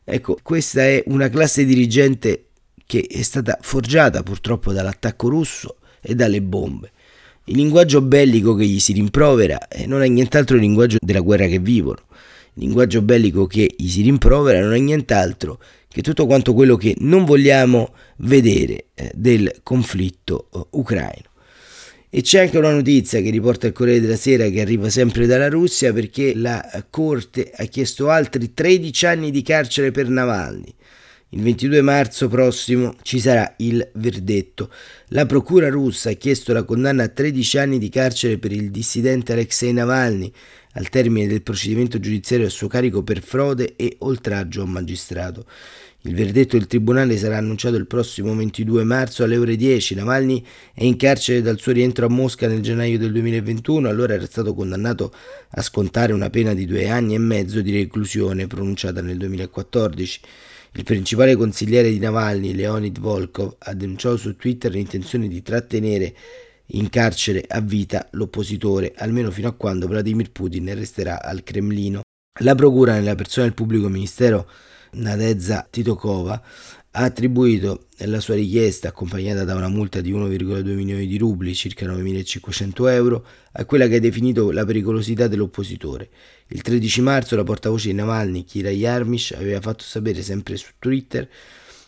Ecco, 0.04 0.38
questa 0.44 0.82
è 0.82 1.02
una 1.06 1.30
classe 1.30 1.64
dirigente 1.64 2.48
che 2.86 3.08
è 3.10 3.22
stata 3.22 3.58
forgiata 3.62 4.22
purtroppo 4.22 4.74
dall'attacco 4.74 5.30
russo 5.30 5.78
e 6.02 6.14
dalle 6.14 6.42
bombe 6.42 6.92
il 7.46 7.56
linguaggio 7.56 8.02
bellico 8.02 8.54
che 8.54 8.66
gli 8.66 8.80
si 8.80 8.94
rimprovera 8.94 9.68
eh, 9.68 9.88
non 9.88 10.04
è 10.04 10.08
nient'altro 10.08 10.56
il 10.56 10.62
linguaggio 10.62 10.98
della 11.02 11.22
guerra 11.22 11.48
che 11.48 11.60
vivono. 11.60 12.04
Il 12.54 12.64
linguaggio 12.64 13.02
bellico 13.02 13.48
che 13.48 13.74
gli 13.76 13.88
si 13.88 14.02
rimprovera 14.02 14.62
non 14.62 14.74
è 14.74 14.80
nient'altro 14.80 15.60
che 15.88 16.02
tutto 16.02 16.26
quanto 16.26 16.54
quello 16.54 16.78
che 16.78 16.96
non 17.00 17.26
vogliamo 17.26 17.94
vedere 18.18 18.86
eh, 18.94 19.12
del 19.16 19.60
conflitto 19.64 20.50
eh, 20.54 20.66
ucraino. 20.72 21.30
E 22.14 22.22
c'è 22.22 22.42
anche 22.42 22.58
una 22.58 22.74
notizia 22.74 23.22
che 23.22 23.30
riporta 23.30 23.68
il 23.68 23.74
Corriere 23.74 24.02
della 24.02 24.18
Sera 24.18 24.50
che 24.50 24.60
arriva 24.60 24.90
sempre 24.90 25.26
dalla 25.26 25.48
Russia 25.48 25.94
perché 25.94 26.36
la 26.36 26.86
Corte 26.90 27.52
ha 27.56 27.64
chiesto 27.64 28.10
altri 28.10 28.54
13 28.54 29.06
anni 29.06 29.32
di 29.32 29.42
carcere 29.42 29.92
per 29.92 30.10
Navalny. 30.10 30.74
Il 31.34 31.44
22 31.44 31.82
marzo 31.82 32.28
prossimo 32.28 32.96
ci 33.04 33.18
sarà 33.18 33.54
il 33.60 33.90
verdetto. 33.94 34.70
La 35.10 35.26
procura 35.26 35.70
russa 35.70 36.10
ha 36.10 36.14
chiesto 36.14 36.52
la 36.52 36.64
condanna 36.64 37.04
a 37.04 37.08
13 37.08 37.58
anni 37.58 37.80
di 37.80 37.88
carcere 37.88 38.38
per 38.38 38.52
il 38.52 38.70
dissidente 38.70 39.32
Alexei 39.32 39.72
Navalny 39.72 40.30
al 40.74 40.90
termine 40.90 41.28
del 41.28 41.42
procedimento 41.42 42.02
giudiziario 42.02 42.48
a 42.48 42.50
suo 42.50 42.68
carico 42.68 43.02
per 43.02 43.22
frode 43.22 43.78
e 43.78 43.96
oltraggio 44.00 44.64
a 44.64 44.66
magistrato. 44.66 45.46
Il 46.02 46.16
verdetto 46.16 46.58
del 46.58 46.68
tribunale 46.68 47.16
sarà 47.16 47.38
annunciato 47.38 47.78
il 47.78 47.88
prossimo 47.88 48.36
22 48.36 48.84
marzo 48.84 49.24
alle 49.24 49.38
ore 49.38 49.56
10. 49.56 49.96
Navalny 49.96 50.44
è 50.74 50.84
in 50.84 50.98
carcere 50.98 51.42
dal 51.42 51.60
suo 51.60 51.72
rientro 51.72 52.08
a 52.08 52.10
Mosca 52.10 52.50
nel 52.50 52.60
gennaio 52.60 52.98
del 52.98 53.14
2021, 53.14 53.88
allora 53.88 54.16
era 54.16 54.26
stato 54.26 54.54
condannato 54.54 55.14
a 55.52 55.62
scontare 55.62 56.12
una 56.12 56.30
pena 56.30 56.54
di 56.54 56.66
due 56.66 56.90
anni 56.90 57.14
e 57.14 57.20
mezzo 57.20 57.62
di 57.62 57.72
reclusione 57.72 58.48
pronunciata 58.48 59.02
nel 59.02 59.16
2014. 59.16 60.20
Il 60.74 60.86
principale 60.86 61.36
consigliere 61.36 61.90
di 61.90 62.00
Navalny, 62.00 62.54
Leonid 62.54 62.98
Volkov, 62.98 63.58
ha 63.60 63.74
denunciato 63.74 64.16
su 64.16 64.38
Twitter 64.38 64.72
l'intenzione 64.72 65.28
di 65.28 65.42
trattenere 65.42 66.16
in 66.68 66.90
carcere 66.90 67.44
a 67.46 67.60
vita 67.60 68.08
l'oppositore, 68.12 68.94
almeno 68.96 69.32
fino 69.32 69.50
a 69.50 69.54
quando 69.54 69.88
Vladimir 69.88 70.32
Putin 70.32 70.74
resterà 70.74 71.22
al 71.22 71.44
Cremlino. 71.44 72.02
La 72.40 72.56
procura, 72.56 72.94
nella 72.94 73.16
persona 73.16 73.48
del 73.48 73.54
pubblico 73.54 73.90
ministero 73.90 74.50
Nadezza 74.92 75.68
Titokova, 75.70 76.42
ha 76.94 77.04
attribuito 77.04 77.88
la 78.00 78.20
sua 78.20 78.36
richiesta, 78.36 78.90
accompagnata 78.90 79.46
da 79.46 79.56
una 79.56 79.70
multa 79.70 80.02
di 80.02 80.12
1,2 80.12 80.74
milioni 80.74 81.08
di 81.08 81.18
rubli, 81.18 81.56
circa 81.56 81.86
9.500 81.86 82.90
euro, 82.90 83.26
a 83.54 83.64
quella 83.66 83.88
che 83.88 83.96
ha 83.96 84.00
definito 84.00 84.52
la 84.52 84.66
pericolosità 84.66 85.28
dell'oppositore. 85.28 86.10
Il 86.48 86.62
13 86.62 87.02
marzo 87.02 87.38
la 87.38 87.44
portavoce 87.44 87.88
di 87.88 87.94
Navalny, 87.94 88.44
Kira 88.44 88.72
Yarmish, 88.72 89.32
aveva 89.32 89.62
fatto 89.62 89.84
sapere 89.84 90.22
sempre 90.22 90.58
su 90.58 90.72
Twitter 90.80 91.30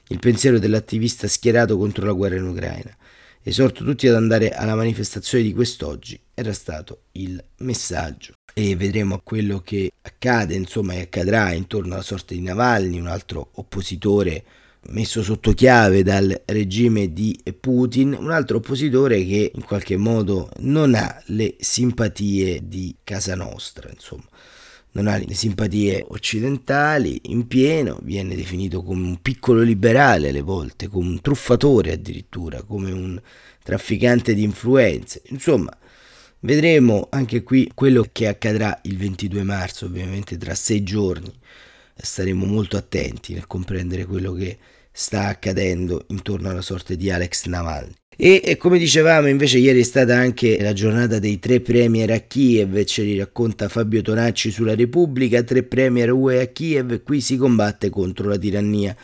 il 0.07 0.19
pensiero 0.19 0.57
dell'attivista 0.57 1.27
schierato 1.27 1.77
contro 1.77 2.05
la 2.05 2.13
guerra 2.13 2.37
in 2.37 2.47
Ucraina. 2.47 2.95
Esorto 3.41 3.83
tutti 3.83 4.07
ad 4.07 4.15
andare 4.15 4.51
alla 4.51 4.75
manifestazione 4.75 5.43
di 5.43 5.53
quest'oggi, 5.53 6.17
era 6.33 6.53
stato 6.53 7.03
il 7.13 7.43
messaggio. 7.57 8.35
E 8.53 8.75
vedremo 8.77 9.19
quello 9.21 9.59
che 9.59 9.91
accade, 10.01 10.53
insomma, 10.53 10.93
e 10.93 11.01
accadrà 11.01 11.51
intorno 11.51 11.95
alla 11.95 12.03
sorte 12.03 12.35
di 12.35 12.41
Navalny, 12.41 12.99
un 12.99 13.07
altro 13.07 13.49
oppositore 13.55 14.45
messo 14.87 15.23
sotto 15.23 15.53
chiave 15.53 16.03
dal 16.03 16.43
regime 16.45 17.13
di 17.13 17.39
Putin, 17.59 18.15
un 18.19 18.31
altro 18.31 18.57
oppositore 18.57 19.25
che 19.25 19.51
in 19.53 19.63
qualche 19.63 19.97
modo 19.97 20.49
non 20.59 20.95
ha 20.95 21.21
le 21.27 21.55
simpatie 21.59 22.67
di 22.67 22.95
casa 23.03 23.35
nostra, 23.35 23.89
insomma. 23.89 24.27
Non 24.95 25.07
ha 25.07 25.17
le 25.17 25.33
simpatie 25.33 26.05
occidentali 26.07 27.19
in 27.23 27.47
pieno, 27.47 27.99
viene 28.03 28.35
definito 28.35 28.83
come 28.83 29.07
un 29.07 29.21
piccolo 29.21 29.61
liberale 29.61 30.29
alle 30.29 30.41
volte, 30.41 30.87
come 30.87 31.09
un 31.09 31.21
truffatore 31.21 31.93
addirittura, 31.93 32.61
come 32.61 32.91
un 32.91 33.19
trafficante 33.63 34.35
di 34.35 34.43
influenze. 34.43 35.23
Insomma, 35.29 35.75
vedremo 36.41 37.07
anche 37.09 37.41
qui 37.41 37.71
quello 37.73 38.05
che 38.11 38.27
accadrà 38.27 38.79
il 38.83 38.97
22 38.97 39.41
marzo, 39.41 39.85
ovviamente 39.85 40.37
tra 40.37 40.53
sei 40.53 40.83
giorni 40.83 41.33
staremo 41.95 42.45
molto 42.45 42.77
attenti 42.77 43.33
nel 43.33 43.47
comprendere 43.47 44.05
quello 44.05 44.33
che 44.33 44.57
sta 44.91 45.27
accadendo 45.27 46.05
intorno 46.09 46.49
alla 46.49 46.61
sorte 46.61 46.95
di 46.95 47.09
Alex 47.09 47.45
Navalny. 47.45 47.93
E, 48.15 48.41
e, 48.43 48.57
come 48.57 48.77
dicevamo 48.77 49.27
invece 49.27 49.57
ieri 49.57 49.79
è 49.79 49.83
stata 49.83 50.15
anche 50.15 50.61
la 50.61 50.73
giornata 50.73 51.17
dei 51.17 51.39
tre 51.39 51.61
premier 51.61 52.11
a 52.11 52.19
Kiev, 52.19 52.83
ce 52.83 53.01
li 53.01 53.17
racconta 53.17 53.69
Fabio 53.69 54.03
Tonacci 54.03 54.51
sulla 54.51 54.75
Repubblica, 54.75 55.41
tre 55.41 55.63
premier 55.63 56.11
UE 56.11 56.41
a 56.41 56.45
Kiev, 56.45 57.01
qui 57.01 57.21
si 57.21 57.37
combatte 57.37 57.89
contro 57.89 58.29
la 58.29 58.37
tirannia. 58.37 58.95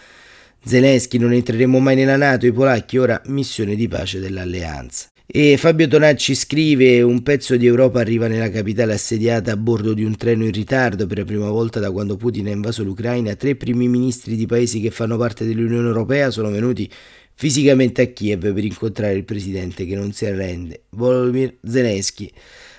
Zelensky 0.64 1.18
non 1.18 1.34
entreremo 1.34 1.80
mai 1.80 1.96
nella 1.96 2.18
Nato, 2.18 2.46
i 2.46 2.52
polacchi 2.52 2.98
ora 2.98 3.20
missione 3.26 3.76
di 3.76 3.88
pace 3.88 4.20
dell'alleanza. 4.20 5.08
E 5.32 5.58
Fabio 5.58 5.88
Tonacci 5.88 6.34
scrive: 6.34 7.04
Un 7.04 7.22
pezzo 7.22 7.56
di 7.56 7.68
Europa 7.68 8.00
arriva 8.00 8.26
nella 8.26 8.50
capitale 8.50 8.94
assediata 8.94 9.52
a 9.52 9.58
bordo 9.58 9.94
di 9.94 10.04
un 10.04 10.18
treno 10.18 10.44
in 10.44 10.52
ritardo. 10.52 11.06
Per 11.06 11.20
la 11.20 11.24
prima 11.24 11.52
volta 11.52 11.80
da 11.80 11.92
quando 11.92 12.18
Putin 12.18 12.48
ha 12.48 12.50
invaso 12.50 12.84
l'Ucraina, 12.84 13.36
tre 13.36 13.56
primi 13.56 13.88
ministri 13.88 14.36
di 14.36 14.48
paesi 14.48 14.82
che 14.82 14.90
fanno 14.90 15.18
parte 15.18 15.46
dell'Unione 15.46 15.86
Europea 15.86 16.32
sono 16.32 16.50
venuti 16.50 16.92
fisicamente 17.36 18.02
a 18.02 18.06
Kiev 18.08 18.52
per 18.52 18.64
incontrare 18.64 19.14
il 19.14 19.24
presidente 19.24 19.86
che 19.86 19.94
non 19.94 20.14
si 20.14 20.26
arrende, 20.26 20.86
Volodymyr 20.90 21.58
Zelensky. 21.64 22.32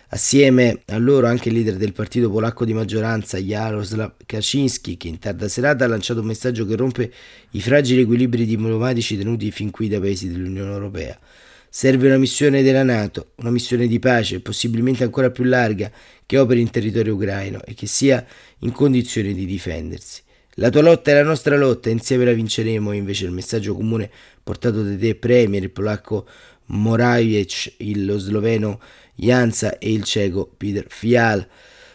Assieme 0.09 0.81
a 0.87 0.99
loro 0.99 1.29
anche 1.29 1.51
il 1.51 1.55
leader 1.55 1.77
del 1.77 1.93
partito 1.93 2.29
polacco 2.29 2.65
di 2.65 2.73
maggioranza, 2.73 3.39
Jaroslaw 3.39 4.15
Kaczynski, 4.27 4.97
che 4.97 5.07
in 5.07 5.21
tarda 5.21 5.47
serata 5.47 5.85
ha 5.85 5.89
lanciato 5.89 6.19
un 6.19 6.27
messaggio 6.27 6.67
che 6.67 6.75
rompe 6.75 7.13
i 7.53 7.61
fragili 7.61 8.01
equilibri 8.01 8.45
diplomatici 8.45 9.17
tenuti 9.17 9.53
fin 9.53 9.71
qui 9.71 9.87
dai 9.87 10.01
paesi 10.01 10.29
dell'Unione 10.29 10.73
Europea. 10.73 11.17
Serve 11.73 12.09
una 12.09 12.19
missione 12.19 12.65
della 12.65 12.83
Nato, 12.83 13.31
una 13.37 13.53
missione 13.53 13.87
di 13.87 14.01
pace, 14.01 14.41
possibilmente 14.41 15.05
ancora 15.05 15.31
più 15.31 15.45
larga, 15.45 15.89
che 16.27 16.37
operi 16.37 16.61
in 16.61 16.69
territorio 16.69 17.15
ucraino 17.15 17.63
e 17.65 17.75
che 17.75 17.87
sia 17.87 18.27
in 18.59 18.73
condizioni 18.73 19.33
di 19.33 19.47
difendersi. 19.47 20.21
La 20.55 20.69
tua 20.69 20.83
lotta 20.83 21.13
è 21.13 21.15
la 21.15 21.23
nostra 21.23 21.57
lotta, 21.57 21.89
insieme 21.89 22.25
la 22.25 22.33
vinceremo, 22.33 22.91
invece 22.91 23.27
il 23.27 23.31
messaggio 23.31 23.77
comune 23.77 24.11
portato 24.43 24.83
dai 24.83 24.99
tre 24.99 25.15
premier, 25.15 25.63
il 25.63 25.71
polacco 25.71 26.27
Morawiecz, 26.67 27.77
lo 27.95 28.19
sloveno 28.19 28.81
Jansa 29.15 29.79
e 29.79 29.93
il 29.93 30.03
ceco 30.03 30.53
Peter 30.57 30.87
Fial. 30.89 31.47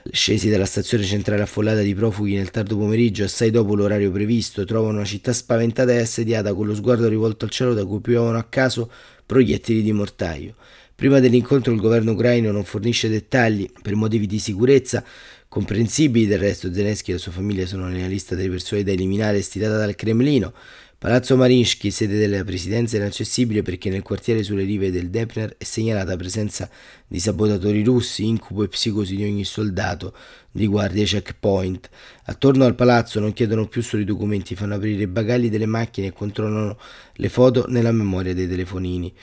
Scesi 0.09 0.49
dalla 0.51 0.65
stazione 0.65 1.03
centrale 1.03 1.41
affollata 1.41 1.81
di 1.81 1.95
profughi 1.95 2.35
nel 2.35 2.51
tardo 2.51 2.77
pomeriggio, 2.77 3.23
assai 3.23 3.49
dopo 3.49 3.75
l'orario 3.75 4.11
previsto, 4.11 4.63
trovano 4.63 4.97
una 4.97 5.05
città 5.05 5.33
spaventata 5.33 5.91
e 5.91 5.97
assediata 5.97 6.53
con 6.53 6.67
lo 6.67 6.75
sguardo 6.75 7.07
rivolto 7.07 7.43
al 7.43 7.51
cielo 7.51 7.73
da 7.73 7.83
cui 7.85 7.99
piovano 8.01 8.37
a 8.37 8.43
caso 8.43 8.91
proiettili 9.25 9.81
di 9.81 9.91
mortaio. 9.91 10.55
Prima 10.95 11.19
dell'incontro 11.19 11.73
il 11.73 11.79
governo 11.79 12.11
ucraino 12.11 12.51
non 12.51 12.63
fornisce 12.63 13.09
dettagli 13.09 13.69
per 13.81 13.95
motivi 13.95 14.27
di 14.27 14.39
sicurezza 14.39 15.03
comprensibili, 15.47 16.27
del 16.27 16.39
resto 16.39 16.73
Zelensky 16.73 17.11
e 17.11 17.13
la 17.13 17.19
sua 17.19 17.31
famiglia 17.31 17.65
sono 17.65 17.87
nella 17.87 18.07
lista 18.07 18.35
delle 18.35 18.49
persone 18.49 18.83
da 18.83 18.91
eliminare 18.91 19.41
stilata 19.41 19.77
dal 19.77 19.95
Cremlino. 19.95 20.53
Palazzo 21.05 21.37
Marinsky, 21.37 21.91
sede 21.91 22.17
della 22.17 22.43
presidenza, 22.43 22.95
è 22.95 22.99
inaccessibile 22.99 23.61
perché 23.61 23.91
nel 23.91 24.01
quartiere 24.01 24.41
sulle 24.41 24.63
rive 24.63 24.89
del 24.89 25.11
Depner 25.11 25.53
è 25.55 25.63
segnalata 25.63 26.15
presenza 26.15 26.67
di 27.05 27.19
sabotatori 27.19 27.83
russi, 27.83 28.25
incubo 28.25 28.63
e 28.63 28.69
psicosi 28.69 29.15
di 29.15 29.23
ogni 29.23 29.43
soldato 29.43 30.15
di 30.49 30.65
guardia 30.65 31.05
checkpoint. 31.05 31.91
Attorno 32.23 32.65
al 32.65 32.73
palazzo 32.73 33.19
non 33.19 33.33
chiedono 33.33 33.67
più 33.67 33.83
solo 33.83 34.01
i 34.01 34.05
documenti, 34.05 34.55
fanno 34.55 34.73
aprire 34.73 35.03
i 35.03 35.07
bagagli 35.07 35.51
delle 35.51 35.67
macchine 35.67 36.07
e 36.07 36.11
controllano 36.11 36.79
le 37.13 37.29
foto 37.29 37.65
nella 37.67 37.91
memoria 37.91 38.33
dei 38.33 38.47
telefonini. 38.47 39.13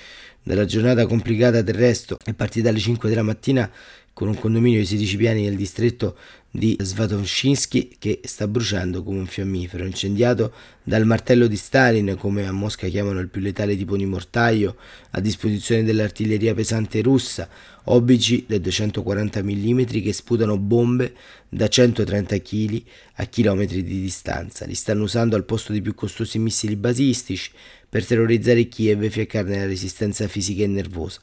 Dalla 0.41 0.65
giornata 0.65 1.05
complicata 1.07 1.63
del 1.63 1.75
resto 1.75 2.17
è 2.25 2.33
partita 2.33 2.69
alle 2.69 2.79
5 2.79 3.09
della 3.09 3.23
mattina 3.23 3.69
con 4.13 4.29
un 4.29 4.39
condominio 4.39 4.81
di 4.81 4.87
16 4.87 5.17
piani 5.17 5.43
nel 5.45 5.57
distretto 5.57 6.17
di 6.55 6.77
Svatonshinsky 6.79 7.97
che 7.99 8.21
sta 8.25 8.47
bruciando 8.47 9.03
come 9.03 9.21
un 9.21 9.27
fiammifero, 9.27 9.87
incendiato 9.87 10.53
dal 10.83 11.07
martello 11.07 11.47
di 11.47 11.57
Stalin, 11.57 12.15
come 12.19 12.47
a 12.47 12.53
Mosca 12.53 12.89
chiamano 12.89 13.21
il 13.21 13.29
più 13.29 13.41
letale 13.41 13.75
tipo 13.75 13.97
di 13.97 14.05
mortaio, 14.05 14.77
a 15.13 15.21
disposizione 15.21 15.83
dell'artiglieria 15.83 16.53
pesante 16.53 17.01
russa, 17.01 17.49
obici 17.85 18.45
da 18.47 18.59
240 18.59 19.43
mm 19.43 19.85
che 19.85 20.13
sputano 20.13 20.59
bombe 20.59 21.15
da 21.49 21.69
130 21.69 22.39
kg 22.39 22.83
a 23.15 23.25
chilometri 23.25 23.83
di 23.83 24.03
distanza. 24.03 24.67
Li 24.67 24.75
stanno 24.75 25.05
usando 25.05 25.37
al 25.37 25.45
posto 25.45 25.73
dei 25.73 25.81
più 25.81 25.95
costosi 25.95 26.39
missili 26.39 26.77
basistici 26.77 27.51
per 27.89 28.05
terrorizzare 28.05 28.69
Kiev 28.69 29.03
e 29.03 29.11
fiaccarne 29.11 29.57
la 29.57 29.67
resistenza 29.67 30.29
fisica 30.29 30.65
e 30.65 30.67
nervosa. 30.67 31.21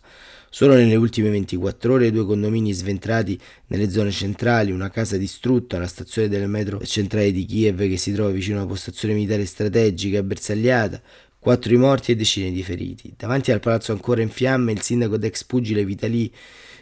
Solo 0.51 0.73
nelle 0.73 0.95
ultime 0.95 1.29
24 1.29 1.93
ore 1.93 2.11
due 2.11 2.25
condomini 2.25 2.73
sventrati 2.73 3.39
nelle 3.67 3.89
zone 3.89 4.09
centrali, 4.09 4.71
una 4.71 4.89
casa 4.89 5.15
distrutta, 5.15 5.77
la 5.77 5.85
stazione 5.85 6.27
del 6.27 6.47
metro 6.47 6.79
centrale 6.83 7.31
di 7.31 7.45
Kiev 7.45 7.87
che 7.87 7.97
si 7.97 8.11
trova 8.11 8.31
vicino 8.31 8.57
a 8.57 8.61
una 8.61 8.71
postazione 8.71 9.13
militare 9.13 9.45
strategica 9.45 10.23
bersagliata, 10.23 11.01
quattro 11.37 11.77
morti 11.77 12.11
e 12.11 12.15
decine 12.15 12.51
di 12.51 12.63
feriti. 12.63 13.13
Davanti 13.15 13.51
al 13.51 13.59
palazzo 13.59 13.91
ancora 13.91 14.21
in 14.21 14.29
fiamme 14.29 14.71
il 14.71 14.81
sindaco 14.81 15.17
d'ex 15.17 15.43
pugile 15.43 15.85
Vitali 15.85 16.31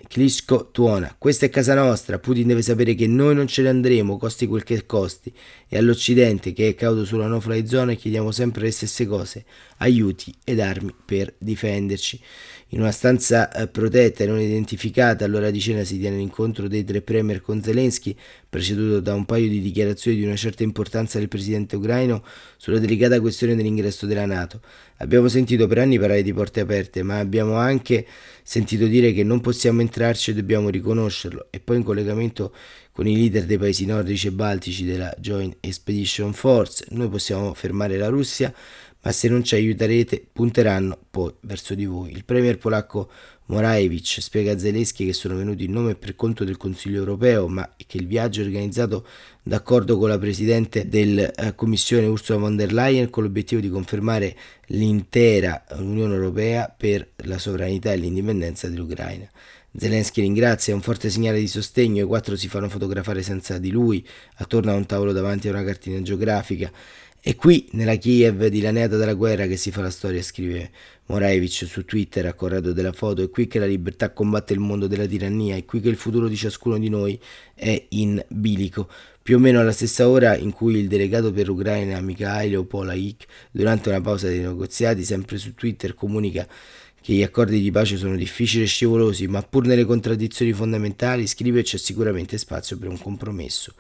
Klitschko 0.08 0.70
tuona. 0.72 1.14
Questa 1.18 1.46
è 1.46 1.50
casa 1.50 1.74
nostra, 1.74 2.18
Putin 2.20 2.48
deve 2.48 2.62
sapere 2.62 2.96
che 2.96 3.08
noi 3.08 3.36
non 3.36 3.48
ce 3.48 3.62
ne 3.62 3.70
andremo, 3.70 4.18
costi 4.18 4.48
quel 4.48 4.64
che 4.64 4.86
costi. 4.86 5.34
E 5.68 5.78
all'Occidente, 5.78 6.54
che 6.54 6.70
è 6.70 6.76
cauto 6.76 7.04
sulla 7.04 7.28
no-fly 7.28 7.68
zone, 7.68 7.98
chiediamo 7.98 8.32
sempre 8.32 8.64
le 8.64 8.72
stesse 8.72 9.06
cose, 9.06 9.44
aiuti 9.78 10.34
ed 10.46 10.62
armi 10.62 10.94
per 11.06 11.34
difenderci. 11.38 12.20
In 12.72 12.82
una 12.82 12.92
stanza 12.92 13.50
eh, 13.50 13.68
protetta 13.70 14.26
e 14.26 14.28
non 14.28 14.42
identificata 14.42 15.24
all'ora 15.24 15.52
di 15.52 15.60
cena 15.62 15.86
si 15.86 15.98
tiene 15.98 16.18
l'incontro 16.18 16.68
dei 16.68 16.84
tre 16.84 17.02
premier 17.02 17.42
con 17.42 17.64
Zelensky, 17.64 18.14
preceduto 18.50 19.00
da 19.00 19.14
un 19.14 19.24
paio 19.24 19.48
di 19.48 19.62
dichiarazioni 19.62 20.18
di 20.18 20.26
una 20.26 20.36
certa 20.36 20.64
importanza 20.64 21.18
del 21.18 21.30
presidente 21.30 21.78
ucraino 21.78 22.26
sulla 22.58 22.80
delicata 22.80 23.22
questione 23.22 23.56
dell'ingresso 23.56 24.06
della 24.06 24.26
Nato. 24.26 24.60
Abbiamo 24.98 25.30
sentito 25.30 25.66
per 25.66 25.78
anni 25.78 25.98
parlare 25.98 26.24
di 26.24 26.34
porte 26.34 26.60
aperte, 26.60 27.04
ma 27.04 27.20
abbiamo 27.20 27.54
anche 27.54 28.06
sentito 28.44 28.86
dire 28.86 29.14
che 29.14 29.24
non 29.24 29.40
possiamo 29.40 29.80
entrarci 29.80 30.32
e 30.32 30.34
dobbiamo 30.34 30.68
riconoscerlo. 30.68 31.48
E 31.52 31.62
poi 31.62 31.78
in 31.78 31.84
collegamento 31.84 32.54
con 32.92 33.08
i 33.08 33.16
leader 33.16 33.46
dei 33.46 33.60
paesi 33.60 33.86
nordici 33.86 34.28
e 34.28 34.32
baltici 34.32 34.84
della 34.84 35.14
Joint 35.20 35.56
Expedition 35.62 36.34
Force, 36.34 36.84
noi 36.90 37.08
possiamo 37.08 37.54
fermare 37.54 37.96
la 37.96 38.08
Russia 38.08 38.54
ma 39.08 39.14
se 39.14 39.30
non 39.30 39.42
ci 39.42 39.56
aiuterete 39.56 40.22
punteranno 40.34 41.00
poi 41.10 41.34
verso 41.44 41.74
di 41.76 41.86
voi. 41.86 42.12
Il 42.12 42.26
premier 42.26 42.58
polacco 42.58 43.10
Moraevich 43.46 44.20
spiega 44.20 44.52
a 44.52 44.60
Zelensky 44.60 45.06
che 45.06 45.14
sono 45.14 45.38
venuti 45.38 45.64
in 45.64 45.72
nome 45.72 45.92
e 45.92 45.96
per 45.96 46.14
conto 46.18 46.44
del 46.44 46.58
Consiglio 46.58 46.98
europeo, 46.98 47.48
ma 47.48 47.74
che 47.88 47.96
il 47.96 48.06
viaggio 48.06 48.42
è 48.42 48.44
organizzato 48.44 49.08
d'accordo 49.44 49.98
con 49.98 50.10
la 50.10 50.18
Presidente 50.18 50.90
della 50.90 51.32
eh, 51.32 51.56
Commissione 51.56 52.06
Ursula 52.06 52.38
von 52.38 52.58
der 52.58 52.74
Leyen 52.74 53.10
con 53.10 53.24
l'obiettivo 53.24 53.62
di 53.62 53.70
confermare 53.70 54.36
l'intera 54.66 55.64
Unione 55.78 56.14
Europea 56.14 56.68
per 56.68 57.12
la 57.24 57.38
sovranità 57.38 57.94
e 57.94 57.96
l'indipendenza 57.96 58.68
dell'Ucraina. 58.68 59.26
Zelensky 59.74 60.22
ringrazia, 60.22 60.74
è 60.74 60.76
un 60.76 60.82
forte 60.82 61.10
segnale 61.10 61.40
di 61.40 61.48
sostegno, 61.48 62.04
i 62.04 62.08
quattro 62.08 62.36
si 62.36 62.50
fanno 62.50 62.68
fotografare 62.68 63.22
senza 63.22 63.58
di 63.58 63.70
lui, 63.70 64.06
attorno 64.38 64.72
a 64.72 64.76
un 64.76 64.86
tavolo 64.86 65.14
davanti 65.14 65.48
a 65.48 65.52
una 65.52 65.64
cartina 65.64 66.02
geografica. 66.02 66.70
È 67.28 67.36
qui, 67.36 67.68
nella 67.72 67.98
Kiev 67.98 68.46
dilaniata 68.46 68.96
dalla 68.96 69.14
guerra, 69.14 69.48
che 69.48 69.58
si 69.58 69.70
fa 69.70 69.82
la 69.82 69.90
storia, 69.90 70.22
scrive 70.22 70.72
Moraevich 71.08 71.66
su 71.68 71.84
Twitter 71.84 72.26
a 72.26 72.34
corredo 72.34 72.72
della 72.72 72.94
foto. 72.94 73.22
È 73.22 73.30
qui 73.30 73.48
che 73.48 73.60
la 73.60 73.66
libertà 73.66 74.14
combatte 74.14 74.54
il 74.54 74.60
mondo 74.60 74.88
della 74.88 75.06
tirannia, 75.06 75.58
è 75.58 75.66
qui 75.66 75.82
che 75.82 75.90
il 75.90 75.98
futuro 75.98 76.30
di 76.30 76.38
ciascuno 76.38 76.80
di 76.80 76.88
noi 76.88 77.20
è 77.54 77.88
in 77.90 78.24
bilico. 78.30 78.88
Più 79.22 79.36
o 79.36 79.40
meno 79.40 79.60
alla 79.60 79.74
stessa 79.74 80.08
ora 80.08 80.38
in 80.38 80.54
cui 80.54 80.76
il 80.76 80.88
delegato 80.88 81.34
per 81.34 81.48
l'Ucraina 81.48 82.00
Mikhailo 82.00 82.64
Polaik, 82.64 83.26
durante 83.52 83.90
una 83.90 84.00
pausa 84.00 84.30
dei 84.30 84.40
negoziati, 84.40 85.04
sempre 85.04 85.38
su 85.38 85.54
Twitter 85.54 85.96
comunica 85.96 86.48
che 87.02 87.14
gli 87.14 87.24
accordi 87.24 87.62
di 87.62 87.72
pace 87.72 87.98
sono 87.98 88.16
difficili 88.16 88.64
e 88.64 88.68
scivolosi, 88.68 89.28
ma 89.28 89.42
pur 89.42 89.66
nelle 89.66 89.86
contraddizioni 89.86 90.54
fondamentali, 90.54 91.28
scrive 91.28 91.62
c'è 91.62 91.78
sicuramente 91.78 92.38
spazio 92.38 92.78
per 92.78 92.88
un 92.88 92.98
compromesso. 92.98 93.74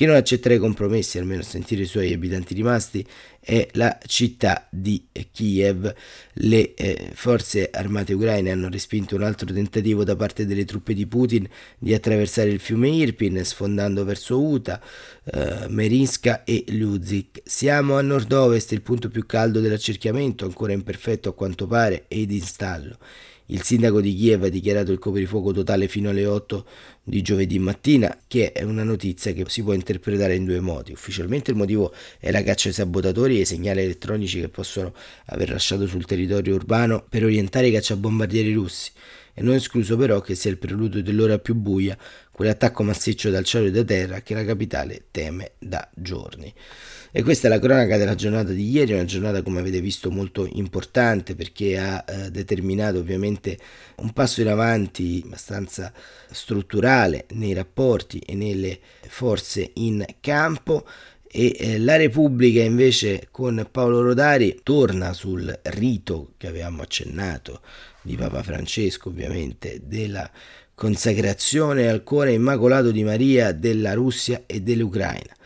Chi 0.00 0.06
non 0.06 0.16
accetterà 0.16 0.54
i 0.54 0.58
compromessi, 0.58 1.18
almeno 1.18 1.42
a 1.42 1.44
sentire 1.44 1.82
i 1.82 1.84
suoi 1.84 2.10
abitanti 2.10 2.54
rimasti, 2.54 3.06
è 3.38 3.68
la 3.72 3.98
città 4.06 4.66
di 4.70 5.08
Kiev. 5.30 5.94
Le 6.32 6.72
eh, 6.72 7.10
forze 7.12 7.68
armate 7.70 8.14
ucraine 8.14 8.50
hanno 8.50 8.70
respinto 8.70 9.14
un 9.14 9.24
altro 9.24 9.52
tentativo 9.52 10.02
da 10.02 10.16
parte 10.16 10.46
delle 10.46 10.64
truppe 10.64 10.94
di 10.94 11.06
Putin 11.06 11.46
di 11.78 11.92
attraversare 11.92 12.48
il 12.48 12.60
fiume 12.60 12.88
Irpin, 12.88 13.44
sfondando 13.44 14.02
verso 14.06 14.40
Uta, 14.40 14.80
eh, 15.22 15.66
Merinska 15.68 16.44
e 16.44 16.64
Luzik. 16.68 17.42
Siamo 17.44 17.98
a 17.98 18.00
nord-ovest, 18.00 18.72
il 18.72 18.80
punto 18.80 19.10
più 19.10 19.26
caldo 19.26 19.60
dell'accerchiamento, 19.60 20.46
ancora 20.46 20.72
imperfetto 20.72 21.28
a 21.28 21.34
quanto 21.34 21.66
pare, 21.66 22.06
ed 22.08 22.30
in 22.30 22.40
stallo. 22.40 22.96
Il 23.52 23.62
sindaco 23.62 24.00
di 24.00 24.14
Kiev 24.14 24.44
ha 24.44 24.48
dichiarato 24.48 24.92
il 24.92 25.00
coprifuoco 25.00 25.50
totale 25.50 25.88
fino 25.88 26.08
alle 26.08 26.24
8 26.24 26.64
di 27.02 27.20
giovedì 27.20 27.58
mattina, 27.58 28.16
che 28.28 28.52
è 28.52 28.62
una 28.62 28.84
notizia 28.84 29.32
che 29.32 29.44
si 29.48 29.64
può 29.64 29.72
interpretare 29.72 30.36
in 30.36 30.44
due 30.44 30.60
modi. 30.60 30.92
Ufficialmente 30.92 31.50
il 31.50 31.56
motivo 31.56 31.92
è 32.20 32.30
la 32.30 32.44
caccia 32.44 32.68
ai 32.68 32.74
sabotatori 32.74 33.34
e 33.34 33.38
ai 33.40 33.44
segnali 33.44 33.80
elettronici 33.80 34.38
che 34.38 34.48
possono 34.48 34.94
aver 35.26 35.50
lasciato 35.50 35.88
sul 35.88 36.04
territorio 36.04 36.54
urbano 36.54 37.04
per 37.08 37.24
orientare 37.24 37.66
i 37.66 37.72
cacciabombardieri 37.72 38.52
russi. 38.52 38.92
E 39.34 39.42
non 39.42 39.54
escluso 39.54 39.96
però 39.96 40.20
che 40.20 40.36
sia 40.36 40.50
il 40.50 40.58
preludio 40.58 41.02
dell'ora 41.02 41.40
più 41.40 41.56
buia, 41.56 41.98
quell'attacco 42.40 42.82
massiccio 42.82 43.28
dal 43.28 43.44
cielo 43.44 43.66
e 43.66 43.70
da 43.70 43.84
terra 43.84 44.22
che 44.22 44.32
la 44.32 44.46
capitale 44.46 45.08
teme 45.10 45.52
da 45.58 45.86
giorni. 45.94 46.50
E 47.12 47.22
questa 47.22 47.48
è 47.48 47.50
la 47.50 47.58
cronaca 47.58 47.98
della 47.98 48.14
giornata 48.14 48.52
di 48.52 48.66
ieri, 48.66 48.94
una 48.94 49.04
giornata 49.04 49.42
come 49.42 49.60
avete 49.60 49.82
visto 49.82 50.10
molto 50.10 50.48
importante 50.50 51.34
perché 51.34 51.78
ha 51.78 52.02
eh, 52.08 52.30
determinato 52.30 52.96
ovviamente 52.96 53.58
un 53.96 54.14
passo 54.14 54.40
in 54.40 54.48
avanti 54.48 55.20
abbastanza 55.22 55.92
strutturale 56.30 57.26
nei 57.32 57.52
rapporti 57.52 58.20
e 58.20 58.34
nelle 58.34 58.80
forze 59.06 59.72
in 59.74 60.02
campo 60.20 60.86
e 61.32 61.54
eh, 61.58 61.78
la 61.78 61.96
Repubblica 61.96 62.62
invece 62.62 63.28
con 63.30 63.68
Paolo 63.70 64.00
Rodari 64.00 64.60
torna 64.62 65.12
sul 65.12 65.60
rito 65.64 66.32
che 66.38 66.46
avevamo 66.46 66.80
accennato 66.80 67.60
di 68.02 68.16
Papa 68.16 68.42
Francesco 68.42 69.10
ovviamente 69.10 69.80
della 69.84 70.28
consacrazione 70.80 71.88
al 71.88 72.02
cuore 72.02 72.32
immacolato 72.32 72.90
di 72.90 73.04
Maria 73.04 73.52
della 73.52 73.92
Russia 73.92 74.44
e 74.46 74.62
dell'Ucraina. 74.62 75.36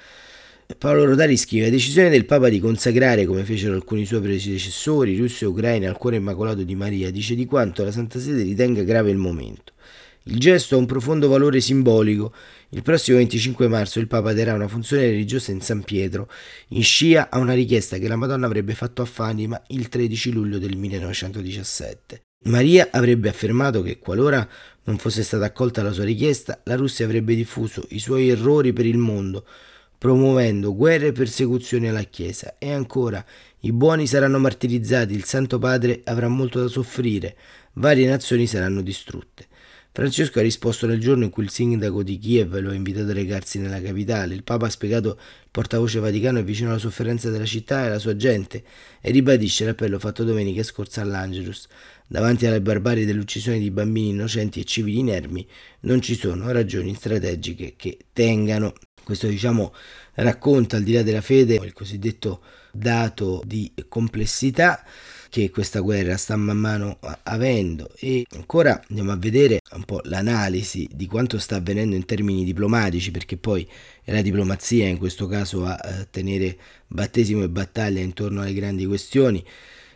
Paolo 0.78 1.04
Rodari 1.04 1.36
scrive: 1.36 1.64
La 1.64 1.70
decisione 1.72 2.08
del 2.08 2.24
Papa 2.24 2.48
di 2.48 2.60
consacrare, 2.60 3.26
come 3.26 3.42
fecero 3.42 3.74
alcuni 3.74 4.06
suoi 4.06 4.20
predecessori, 4.20 5.16
Russia 5.16 5.48
e 5.48 5.50
Ucraina, 5.50 5.88
al 5.88 5.98
cuore 5.98 6.18
immacolato 6.18 6.62
di 6.62 6.76
Maria, 6.76 7.10
dice 7.10 7.34
di 7.34 7.46
quanto 7.46 7.82
la 7.82 7.90
Santa 7.90 8.20
Sede 8.20 8.44
ritenga 8.44 8.84
grave 8.84 9.10
il 9.10 9.16
momento. 9.16 9.72
Il 10.26 10.38
gesto 10.38 10.76
ha 10.76 10.78
un 10.78 10.86
profondo 10.86 11.26
valore 11.26 11.60
simbolico. 11.60 12.32
Il 12.68 12.82
prossimo 12.82 13.16
25 13.16 13.66
marzo 13.66 13.98
il 13.98 14.06
Papa 14.06 14.32
darà 14.32 14.54
una 14.54 14.68
funzione 14.68 15.02
religiosa 15.02 15.50
in 15.50 15.60
San 15.60 15.82
Pietro, 15.82 16.30
in 16.68 16.84
scia 16.84 17.28
a 17.28 17.40
una 17.40 17.54
richiesta 17.54 17.98
che 17.98 18.06
la 18.06 18.14
Madonna 18.14 18.46
avrebbe 18.46 18.74
fatto 18.74 19.02
a 19.02 19.04
Fatima 19.04 19.60
il 19.66 19.88
13 19.88 20.30
luglio 20.30 20.58
del 20.60 20.76
1917. 20.76 22.22
Maria 22.44 22.88
avrebbe 22.90 23.30
affermato 23.30 23.80
che 23.80 23.98
qualora 23.98 24.46
non 24.84 24.98
fosse 24.98 25.22
stata 25.22 25.44
accolta 25.44 25.82
la 25.82 25.92
sua 25.92 26.04
richiesta, 26.04 26.60
la 26.64 26.76
Russia 26.76 27.04
avrebbe 27.04 27.34
diffuso 27.34 27.84
i 27.90 27.98
suoi 27.98 28.28
errori 28.28 28.72
per 28.72 28.86
il 28.86 28.98
mondo, 28.98 29.46
promuovendo 29.96 30.74
guerre 30.74 31.08
e 31.08 31.12
persecuzioni 31.12 31.88
alla 31.88 32.02
Chiesa. 32.02 32.56
E 32.58 32.72
ancora, 32.72 33.24
i 33.60 33.72
buoni 33.72 34.06
saranno 34.06 34.38
martirizzati, 34.38 35.14
il 35.14 35.24
Santo 35.24 35.58
Padre 35.58 36.02
avrà 36.04 36.28
molto 36.28 36.60
da 36.60 36.68
soffrire, 36.68 37.36
varie 37.74 38.06
nazioni 38.06 38.46
saranno 38.46 38.82
distrutte. 38.82 39.46
Francesco 39.96 40.40
ha 40.40 40.42
risposto 40.42 40.88
nel 40.88 40.98
giorno 40.98 41.22
in 41.22 41.30
cui 41.30 41.44
il 41.44 41.50
sindaco 41.50 42.02
di 42.02 42.18
Kiev 42.18 42.58
lo 42.58 42.70
ha 42.70 42.74
invitato 42.74 43.10
a 43.10 43.12
recarsi 43.12 43.60
nella 43.60 43.80
capitale. 43.80 44.34
Il 44.34 44.42
Papa 44.42 44.66
ha 44.66 44.68
spiegato 44.68 45.10
il 45.10 45.48
portavoce 45.52 46.00
vaticano 46.00 46.40
è 46.40 46.42
vicino 46.42 46.70
alla 46.70 46.80
sofferenza 46.80 47.30
della 47.30 47.44
città 47.44 47.84
e 47.84 47.86
alla 47.86 48.00
sua 48.00 48.16
gente 48.16 48.64
e 49.00 49.12
ribadisce 49.12 49.64
l'appello 49.64 50.00
fatto 50.00 50.24
domenica 50.24 50.64
scorsa 50.64 51.02
all'Angelus. 51.02 51.68
Davanti 52.08 52.44
alle 52.44 52.60
barbarie 52.60 53.06
dell'uccisione 53.06 53.60
di 53.60 53.70
bambini 53.70 54.08
innocenti 54.08 54.58
e 54.58 54.64
civili 54.64 54.98
inermi 54.98 55.46
non 55.82 56.02
ci 56.02 56.16
sono 56.16 56.50
ragioni 56.50 56.92
strategiche 56.96 57.74
che 57.76 57.98
tengano. 58.12 58.72
Questo 59.04 59.28
diciamo 59.28 59.72
racconta 60.14 60.76
al 60.76 60.82
di 60.82 60.92
là 60.92 61.04
della 61.04 61.20
fede 61.20 61.54
il 61.54 61.72
cosiddetto 61.72 62.42
dato 62.72 63.42
di 63.46 63.72
complessità 63.86 64.84
che 65.34 65.50
questa 65.50 65.80
guerra 65.80 66.16
sta 66.16 66.36
man 66.36 66.56
mano 66.56 66.98
avendo. 67.24 67.90
E 67.98 68.24
ancora 68.36 68.80
andiamo 68.88 69.10
a 69.10 69.16
vedere 69.16 69.58
un 69.72 69.82
po' 69.82 70.00
l'analisi 70.04 70.88
di 70.92 71.08
quanto 71.08 71.40
sta 71.40 71.56
avvenendo 71.56 71.96
in 71.96 72.04
termini 72.04 72.44
diplomatici 72.44 73.10
perché 73.10 73.36
poi 73.36 73.68
è 74.04 74.12
la 74.12 74.22
diplomazia 74.22 74.86
in 74.86 74.96
questo 74.96 75.26
caso 75.26 75.66
a 75.66 76.06
tenere 76.08 76.56
battesimo 76.86 77.42
e 77.42 77.48
battaglia 77.48 77.98
intorno 77.98 78.42
alle 78.42 78.54
grandi 78.54 78.86
questioni 78.86 79.44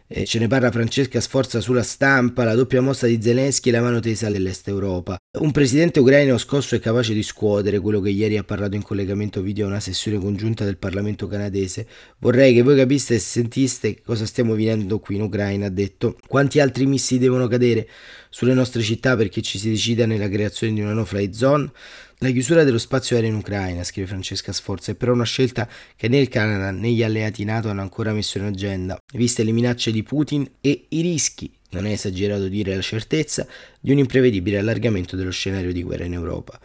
eh, 0.09 0.25
ce 0.25 0.39
ne 0.39 0.47
parla 0.47 0.71
Francesca 0.71 1.21
Sforza 1.21 1.61
sulla 1.61 1.83
stampa, 1.83 2.45
la 2.45 2.55
doppia 2.55 2.81
mossa 2.81 3.07
di 3.07 3.21
Zelensky 3.21 3.69
e 3.69 3.73
la 3.73 3.83
mano 3.83 4.01
tesa 4.01 4.31
dell'Est 4.31 4.67
Europa. 4.69 5.19
Un 5.39 5.53
presidente 5.53 6.01
ucraino 6.01 6.39
scosso 6.39 6.75
e 6.75 6.81
capace 6.81 7.13
di 7.13 7.23
scuotere 7.23 7.79
quello 7.79 8.01
che 8.01 8.09
ieri 8.09 8.39
ha 8.39 8.43
parlato 8.43 8.75
in 8.75 8.83
collegamento 8.83 9.43
video 9.43 9.67
a 9.67 9.69
una 9.69 9.81
sessione 9.81 10.19
congiunta 10.19 10.65
del 10.65 10.79
Parlamento 10.79 11.27
canadese. 11.27 11.87
Vorrei 12.19 12.55
che 12.55 12.63
voi 12.63 12.77
capiste 12.77 13.15
e 13.15 13.19
sentiste 13.19 14.01
cosa 14.03 14.25
stiamo 14.25 14.55
vivendo 14.55 14.99
qui 14.99 15.17
in 15.17 15.23
Ucraina, 15.23 15.67
ha 15.67 15.71
detto. 15.71 16.17
Quanti 16.27 16.59
altri 16.59 16.87
missili 16.87 17.21
devono 17.21 17.47
cadere 17.47 17.87
sulle 18.31 18.55
nostre 18.55 18.83
città 18.83 19.15
perché 19.15 19.43
ci 19.43 19.59
si 19.59 19.69
decida 19.69 20.07
nella 20.07 20.29
creazione 20.29 20.73
di 20.73 20.81
una 20.81 20.95
no-fly 20.95 21.33
zone? 21.35 21.71
La 22.21 22.31
chiusura 22.31 22.65
dello 22.65 22.79
spazio 22.79 23.15
aereo 23.15 23.31
in 23.31 23.37
Ucraina, 23.37 23.85
scrive 23.85 24.09
Francesca 24.09 24.53
Sforza, 24.53 24.91
è 24.91 24.97
però 24.97 25.13
una 25.13 25.23
scelta 25.23 25.69
che 25.95 26.09
né 26.09 26.19
il 26.19 26.29
Canada 26.29 26.73
né 26.73 26.91
gli 26.91 27.05
alleati 27.05 27.45
NATO 27.45 27.69
hanno 27.69 27.81
ancora 27.81 28.13
messo 28.13 28.39
in 28.39 28.45
agenda, 28.45 29.01
viste 29.13 29.45
le 29.45 29.53
minacce 29.53 29.93
di 29.93 30.03
Putin 30.03 30.45
e 30.61 30.87
i 30.89 31.01
rischi, 31.01 31.49
non 31.71 31.87
è 31.87 31.93
esagerato 31.93 32.49
dire 32.49 32.75
la 32.75 32.81
certezza, 32.81 33.47
di 33.79 33.93
un 33.93 33.99
imprevedibile 33.99 34.59
allargamento 34.59 35.15
dello 35.15 35.31
scenario 35.31 35.73
di 35.73 35.85
guerra 35.85 36.07
in 36.07 36.15
Europa. 36.15 36.59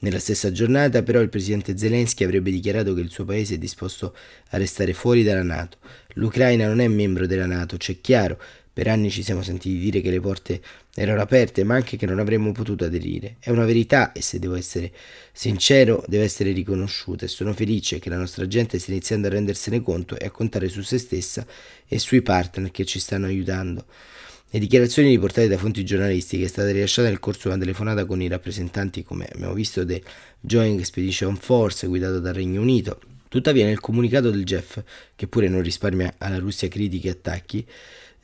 Nella 0.00 0.18
stessa 0.18 0.50
giornata 0.50 1.04
però 1.04 1.20
il 1.20 1.28
presidente 1.28 1.78
Zelensky 1.78 2.24
avrebbe 2.24 2.50
dichiarato 2.50 2.92
che 2.92 3.00
il 3.00 3.10
suo 3.10 3.24
paese 3.24 3.54
è 3.54 3.58
disposto 3.58 4.12
a 4.50 4.56
restare 4.56 4.92
fuori 4.92 5.22
dalla 5.22 5.44
Nato. 5.44 5.78
L'Ucraina 6.14 6.66
non 6.66 6.80
è 6.80 6.88
membro 6.88 7.28
della 7.28 7.46
Nato, 7.46 7.76
c'è 7.76 8.00
chiaro, 8.00 8.40
per 8.76 8.88
anni 8.88 9.10
ci 9.10 9.22
siamo 9.22 9.40
sentiti 9.40 9.78
dire 9.78 10.02
che 10.02 10.10
le 10.10 10.20
porte 10.20 10.60
erano 10.94 11.22
aperte, 11.22 11.64
ma 11.64 11.76
anche 11.76 11.96
che 11.96 12.04
non 12.04 12.18
avremmo 12.18 12.52
potuto 12.52 12.84
aderire. 12.84 13.36
È 13.40 13.48
una 13.48 13.64
verità 13.64 14.12
e 14.12 14.20
se 14.20 14.38
devo 14.38 14.54
essere 14.54 14.92
sincero 15.32 16.04
deve 16.06 16.24
essere 16.24 16.52
riconosciuta 16.52 17.24
e 17.24 17.28
sono 17.28 17.54
felice 17.54 17.98
che 17.98 18.10
la 18.10 18.18
nostra 18.18 18.46
gente 18.46 18.78
stia 18.78 18.92
iniziando 18.92 19.28
a 19.28 19.30
rendersene 19.30 19.80
conto 19.80 20.18
e 20.18 20.26
a 20.26 20.30
contare 20.30 20.68
su 20.68 20.82
se 20.82 20.98
stessa 20.98 21.46
e 21.88 21.98
sui 21.98 22.20
partner 22.20 22.70
che 22.70 22.84
ci 22.84 22.98
stanno 22.98 23.24
aiutando. 23.24 23.86
Le 24.50 24.58
dichiarazioni 24.58 25.08
riportate 25.08 25.48
da 25.48 25.56
fonti 25.56 25.82
giornalistiche 25.82 26.44
è 26.44 26.48
stata 26.48 26.70
rilasciata 26.70 27.08
nel 27.08 27.18
corso 27.18 27.44
di 27.44 27.54
una 27.54 27.58
telefonata 27.64 28.04
con 28.04 28.20
i 28.20 28.28
rappresentanti, 28.28 29.02
come 29.02 29.26
abbiamo 29.32 29.54
visto, 29.54 29.84
del 29.84 30.02
Joint 30.38 30.78
Expedition 30.78 31.34
Force 31.36 31.86
guidato 31.86 32.20
dal 32.20 32.34
Regno 32.34 32.60
Unito. 32.60 33.00
Tuttavia 33.28 33.64
nel 33.64 33.80
comunicato 33.80 34.30
del 34.30 34.44
GEF, 34.44 34.82
che 35.16 35.26
pure 35.28 35.48
non 35.48 35.62
risparmia 35.62 36.14
alla 36.18 36.38
Russia 36.38 36.68
critiche 36.68 37.08
e 37.08 37.12
attacchi, 37.12 37.66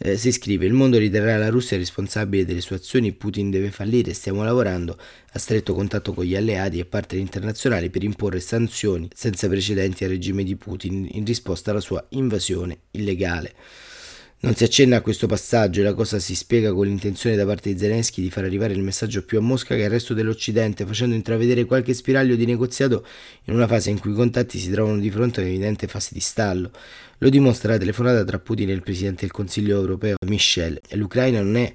eh, 0.05 0.17
si 0.17 0.33
scrive 0.33 0.67
il 0.67 0.73
mondo 0.73 0.99
riterrà 0.99 1.37
la 1.37 1.49
Russia 1.49 1.77
responsabile 1.77 2.45
delle 2.45 2.61
sue 2.61 2.77
azioni, 2.77 3.13
Putin 3.13 3.51
deve 3.51 3.71
fallire, 3.71 4.13
stiamo 4.15 4.43
lavorando 4.43 4.99
a 5.33 5.39
stretto 5.39 5.75
contatto 5.75 6.13
con 6.13 6.25
gli 6.25 6.35
alleati 6.35 6.81
e 6.81 6.85
partner 6.85 7.21
internazionali 7.21 7.89
per 7.89 8.03
imporre 8.03 8.41
sanzioni 8.41 9.09
senza 9.15 9.49
precedenti 9.49 10.03
al 10.03 10.11
regime 10.11 10.43
di 10.43 10.57
Putin 10.57 11.09
in 11.13 11.25
risposta 11.25 11.71
alla 11.71 11.81
sua 11.81 12.05
invasione 12.11 12.79
illegale. 12.91 13.55
Non 14.45 14.57
si 14.57 14.65
accenna 14.65 14.97
a 14.97 15.01
questo 15.03 15.29
passaggio 15.29 15.79
e 15.79 15.85
la 15.85 15.95
cosa 15.95 16.19
si 16.19 16.35
spiega 16.35 16.73
con 16.73 16.85
l'intenzione 16.87 17.37
da 17.37 17.47
parte 17.47 17.73
di 17.73 17.79
Zelensky 17.79 18.21
di 18.21 18.29
far 18.29 18.43
arrivare 18.43 18.73
il 18.73 18.83
messaggio 18.83 19.23
più 19.23 19.39
a 19.39 19.41
Mosca 19.41 19.77
che 19.77 19.85
al 19.85 19.91
resto 19.91 20.15
dell'Occidente, 20.15 20.85
facendo 20.85 21.15
intravedere 21.15 21.65
qualche 21.65 21.95
spiraglio 21.95 22.35
di 22.35 22.45
negoziato 22.45 23.07
in 23.45 23.55
una 23.55 23.69
fase 23.69 23.91
in 23.91 24.01
cui 24.01 24.11
i 24.11 24.15
contatti 24.15 24.59
si 24.59 24.69
trovano 24.69 24.99
di 24.99 25.13
fronte 25.13 25.39
a 25.39 25.45
un'evidente 25.45 25.87
fase 25.87 26.11
di 26.13 26.19
stallo. 26.19 26.73
Lo 27.19 27.29
dimostra 27.29 27.75
la 27.75 27.79
telefonata 27.79 28.25
tra 28.25 28.41
Putin 28.41 28.71
e 28.71 28.73
il 28.73 28.83
Presidente 28.83 29.21
del 29.21 29.31
Consiglio 29.31 29.79
europeo, 29.79 30.17
Michel. 30.27 30.81
L'Ucraina 30.95 31.41
non 31.41 31.55
è 31.55 31.73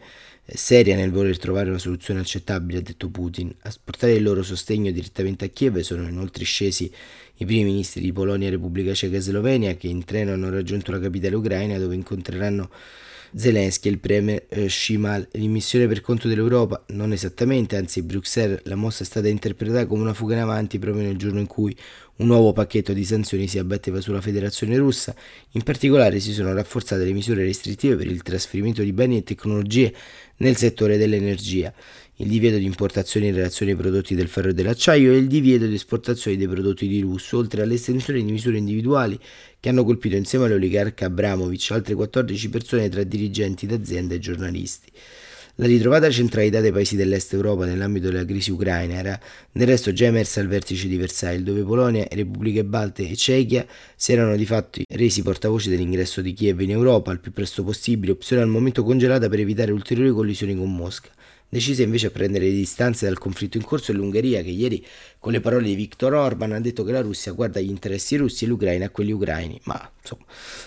seria 0.55 0.95
nel 0.95 1.11
voler 1.11 1.37
trovare 1.37 1.69
una 1.69 1.77
soluzione 1.77 2.21
accettabile, 2.21 2.79
ha 2.79 2.81
detto 2.81 3.09
Putin. 3.09 3.53
A 3.63 3.73
portare 3.83 4.13
il 4.13 4.23
loro 4.23 4.43
sostegno 4.43 4.91
direttamente 4.91 5.45
a 5.45 5.47
Kiev 5.49 5.79
sono 5.79 6.07
inoltre 6.07 6.45
scesi 6.45 6.91
i 7.39 7.45
primi 7.45 7.65
ministri 7.65 8.01
di 8.01 8.11
Polonia, 8.11 8.49
Repubblica 8.49 8.93
Ceca 8.93 9.17
e 9.17 9.21
Slovenia 9.21 9.75
che 9.75 9.87
in 9.87 10.05
treno 10.05 10.33
hanno 10.33 10.49
raggiunto 10.49 10.91
la 10.91 10.99
capitale 10.99 11.35
ucraina 11.35 11.77
dove 11.77 11.95
incontreranno 11.95 12.69
Zelensky 13.35 13.89
e 13.89 13.91
il 13.91 13.99
premier 13.99 14.45
eh, 14.49 14.69
Shimal 14.69 15.27
in 15.33 15.51
missione 15.51 15.87
per 15.87 16.01
conto 16.01 16.27
dell'Europa, 16.27 16.83
non 16.87 17.11
esattamente, 17.11 17.75
anzi 17.75 18.01
Bruxelles 18.01 18.61
la 18.63 18.75
mossa 18.75 19.03
è 19.03 19.05
stata 19.05 19.27
interpretata 19.27 19.85
come 19.85 20.01
una 20.01 20.13
fuga 20.13 20.35
in 20.35 20.41
avanti 20.41 20.79
proprio 20.79 21.03
nel 21.03 21.17
giorno 21.17 21.39
in 21.39 21.47
cui 21.47 21.75
un 22.17 22.27
nuovo 22.27 22.53
pacchetto 22.53 22.93
di 22.93 23.03
sanzioni 23.03 23.47
si 23.47 23.59
abbatteva 23.59 24.01
sulla 24.01 24.21
federazione 24.21 24.77
russa, 24.77 25.15
in 25.51 25.63
particolare 25.63 26.19
si 26.19 26.33
sono 26.33 26.53
rafforzate 26.53 27.03
le 27.03 27.13
misure 27.13 27.43
restrittive 27.43 27.95
per 27.95 28.07
il 28.07 28.23
trasferimento 28.23 28.81
di 28.81 28.93
beni 28.93 29.17
e 29.17 29.23
tecnologie 29.23 29.93
nel 30.37 30.55
settore 30.55 30.97
dell'energia, 30.97 31.73
il 32.15 32.27
divieto 32.27 32.57
di 32.57 32.65
importazione 32.65 33.27
in 33.27 33.35
relazione 33.35 33.71
ai 33.71 33.77
prodotti 33.77 34.15
del 34.15 34.27
ferro 34.27 34.49
e 34.49 34.53
dell'acciaio 34.53 35.11
e 35.11 35.17
il 35.17 35.27
divieto 35.27 35.67
di 35.67 35.75
esportazione 35.75 36.37
dei 36.37 36.47
prodotti 36.47 36.87
di 36.87 36.99
lusso, 36.99 37.37
oltre 37.37 37.61
all'estensione 37.61 38.23
di 38.23 38.31
misure 38.31 38.57
individuali 38.57 39.19
che 39.59 39.69
hanno 39.69 39.83
colpito 39.83 40.15
insieme 40.15 40.45
all'oligarca 40.45 41.05
Abramovic 41.05 41.71
altre 41.71 41.93
14 41.93 42.49
persone 42.49 42.89
tra 42.89 43.03
dirigenti 43.03 43.67
d'aziende 43.67 44.15
e 44.15 44.19
giornalisti. 44.19 44.91
La 45.59 45.65
ritrovata 45.65 46.07
centralità 46.11 46.59
dei 46.59 46.71
paesi 46.71 46.95
dell'est 46.95 47.33
Europa 47.33 47.65
nell'ambito 47.65 48.11
della 48.11 48.25
crisi 48.25 48.51
ucraina 48.51 48.93
era 48.93 49.19
del 49.51 49.65
resto 49.65 49.91
già 49.91 50.05
emersa 50.05 50.39
al 50.39 50.45
vertice 50.45 50.87
di 50.87 50.97
Versailles, 50.97 51.43
dove 51.43 51.63
Polonia, 51.63 52.05
Repubbliche 52.07 52.63
Balte 52.63 53.09
e 53.09 53.15
Cechia 53.15 53.65
si 53.95 54.13
erano 54.13 54.35
di 54.35 54.45
fatto 54.45 54.81
resi 54.87 55.23
portavoce 55.23 55.71
dell'ingresso 55.71 56.21
di 56.21 56.33
Kiev 56.33 56.61
in 56.61 56.69
Europa 56.69 57.09
al 57.09 57.19
più 57.19 57.31
presto 57.31 57.63
possibile, 57.63 58.11
opzione 58.11 58.43
al 58.43 58.49
momento 58.49 58.83
congelata 58.83 59.29
per 59.29 59.39
evitare 59.39 59.71
ulteriori 59.71 60.11
collisioni 60.11 60.55
con 60.55 60.71
Mosca 60.75 61.09
decise 61.49 61.83
invece 61.83 62.07
a 62.07 62.11
prendere 62.11 62.45
le 62.45 62.51
distanze 62.51 63.05
dal 63.05 63.17
conflitto 63.17 63.57
in 63.57 63.63
corso 63.63 63.93
l'Ungheria 63.93 64.41
che 64.41 64.49
ieri 64.49 64.85
con 65.19 65.31
le 65.31 65.39
parole 65.39 65.67
di 65.67 65.75
Viktor 65.75 66.13
Orban 66.13 66.51
ha 66.51 66.59
detto 66.59 66.83
che 66.83 66.91
la 66.91 67.01
Russia 67.01 67.31
guarda 67.31 67.59
gli 67.59 67.69
interessi 67.69 68.17
russi 68.17 68.45
e 68.45 68.47
l'Ucraina 68.47 68.85
a 68.85 68.89
quelli 68.89 69.11
ucraini, 69.11 69.59
ma 69.63 69.91
insomma, 70.01 70.23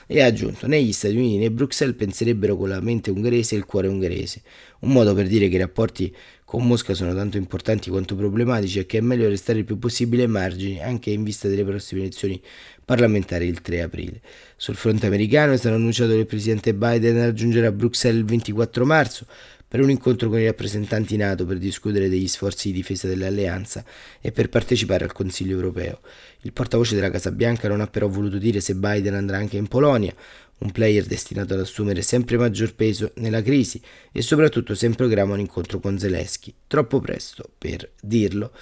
e 0.06 0.20
ha 0.20 0.26
aggiunto 0.26 0.66
né 0.66 0.82
gli 0.82 0.92
Stati 0.92 1.16
Uniti 1.16 1.38
né 1.38 1.50
Bruxelles 1.50 1.96
penserebbero 1.96 2.56
con 2.56 2.68
la 2.68 2.80
mente 2.80 3.10
ungherese 3.10 3.54
e 3.54 3.58
il 3.58 3.64
cuore 3.64 3.88
ungherese, 3.88 4.42
un 4.80 4.92
modo 4.92 5.14
per 5.14 5.26
dire 5.26 5.48
che 5.48 5.56
i 5.56 5.58
rapporti 5.58 6.14
con 6.44 6.66
Mosca 6.66 6.94
sono 6.94 7.14
tanto 7.14 7.36
importanti 7.36 7.90
quanto 7.90 8.16
problematici 8.16 8.80
e 8.80 8.86
che 8.86 8.98
è 8.98 9.00
meglio 9.00 9.28
restare 9.28 9.60
il 9.60 9.64
più 9.64 9.78
possibile 9.78 10.24
ai 10.24 10.28
margini 10.28 10.82
anche 10.82 11.10
in 11.10 11.22
vista 11.22 11.46
delle 11.46 11.64
prossime 11.64 12.00
elezioni 12.00 12.42
parlamentari 12.84 13.46
il 13.46 13.60
3 13.60 13.82
aprile. 13.82 14.20
Sul 14.56 14.74
fronte 14.74 15.06
americano 15.06 15.52
è 15.52 15.56
stato 15.56 15.76
annunciato 15.76 16.10
che 16.10 16.18
il 16.18 16.26
presidente 16.26 16.74
Biden 16.74 17.18
raggiungerà 17.18 17.70
Bruxelles 17.70 18.18
il 18.18 18.24
24 18.24 18.84
marzo 18.84 19.26
per 19.70 19.80
un 19.80 19.88
incontro 19.88 20.28
con 20.28 20.40
i 20.40 20.46
rappresentanti 20.46 21.16
NATO 21.16 21.46
per 21.46 21.56
discutere 21.58 22.08
degli 22.08 22.26
sforzi 22.26 22.72
di 22.72 22.74
difesa 22.74 23.06
dell'alleanza 23.06 23.84
e 24.20 24.32
per 24.32 24.48
partecipare 24.48 25.04
al 25.04 25.12
Consiglio 25.12 25.54
europeo. 25.54 26.00
Il 26.42 26.52
portavoce 26.52 26.94
della 26.94 27.10
Casa 27.10 27.30
Bianca 27.30 27.68
non 27.68 27.80
ha 27.80 27.86
però 27.86 28.08
voluto 28.08 28.38
dire 28.38 28.60
se 28.60 28.74
Biden 28.74 29.14
andrà 29.14 29.36
anche 29.36 29.56
in 29.56 29.68
Polonia, 29.68 30.14
un 30.60 30.72
player 30.72 31.04
destinato 31.04 31.54
ad 31.54 31.60
assumere 31.60 32.02
sempre 32.02 32.36
maggior 32.36 32.74
peso 32.74 33.12
nella 33.16 33.42
crisi 33.42 33.80
e 34.12 34.22
soprattutto 34.22 34.74
se 34.74 34.86
in 34.86 34.94
programma 34.94 35.34
un 35.34 35.40
incontro 35.40 35.80
con 35.80 35.98
Zelensky. 35.98 36.52
Troppo 36.66 37.00
presto 37.00 37.48
per 37.56 37.90
dirlo. 38.00 38.52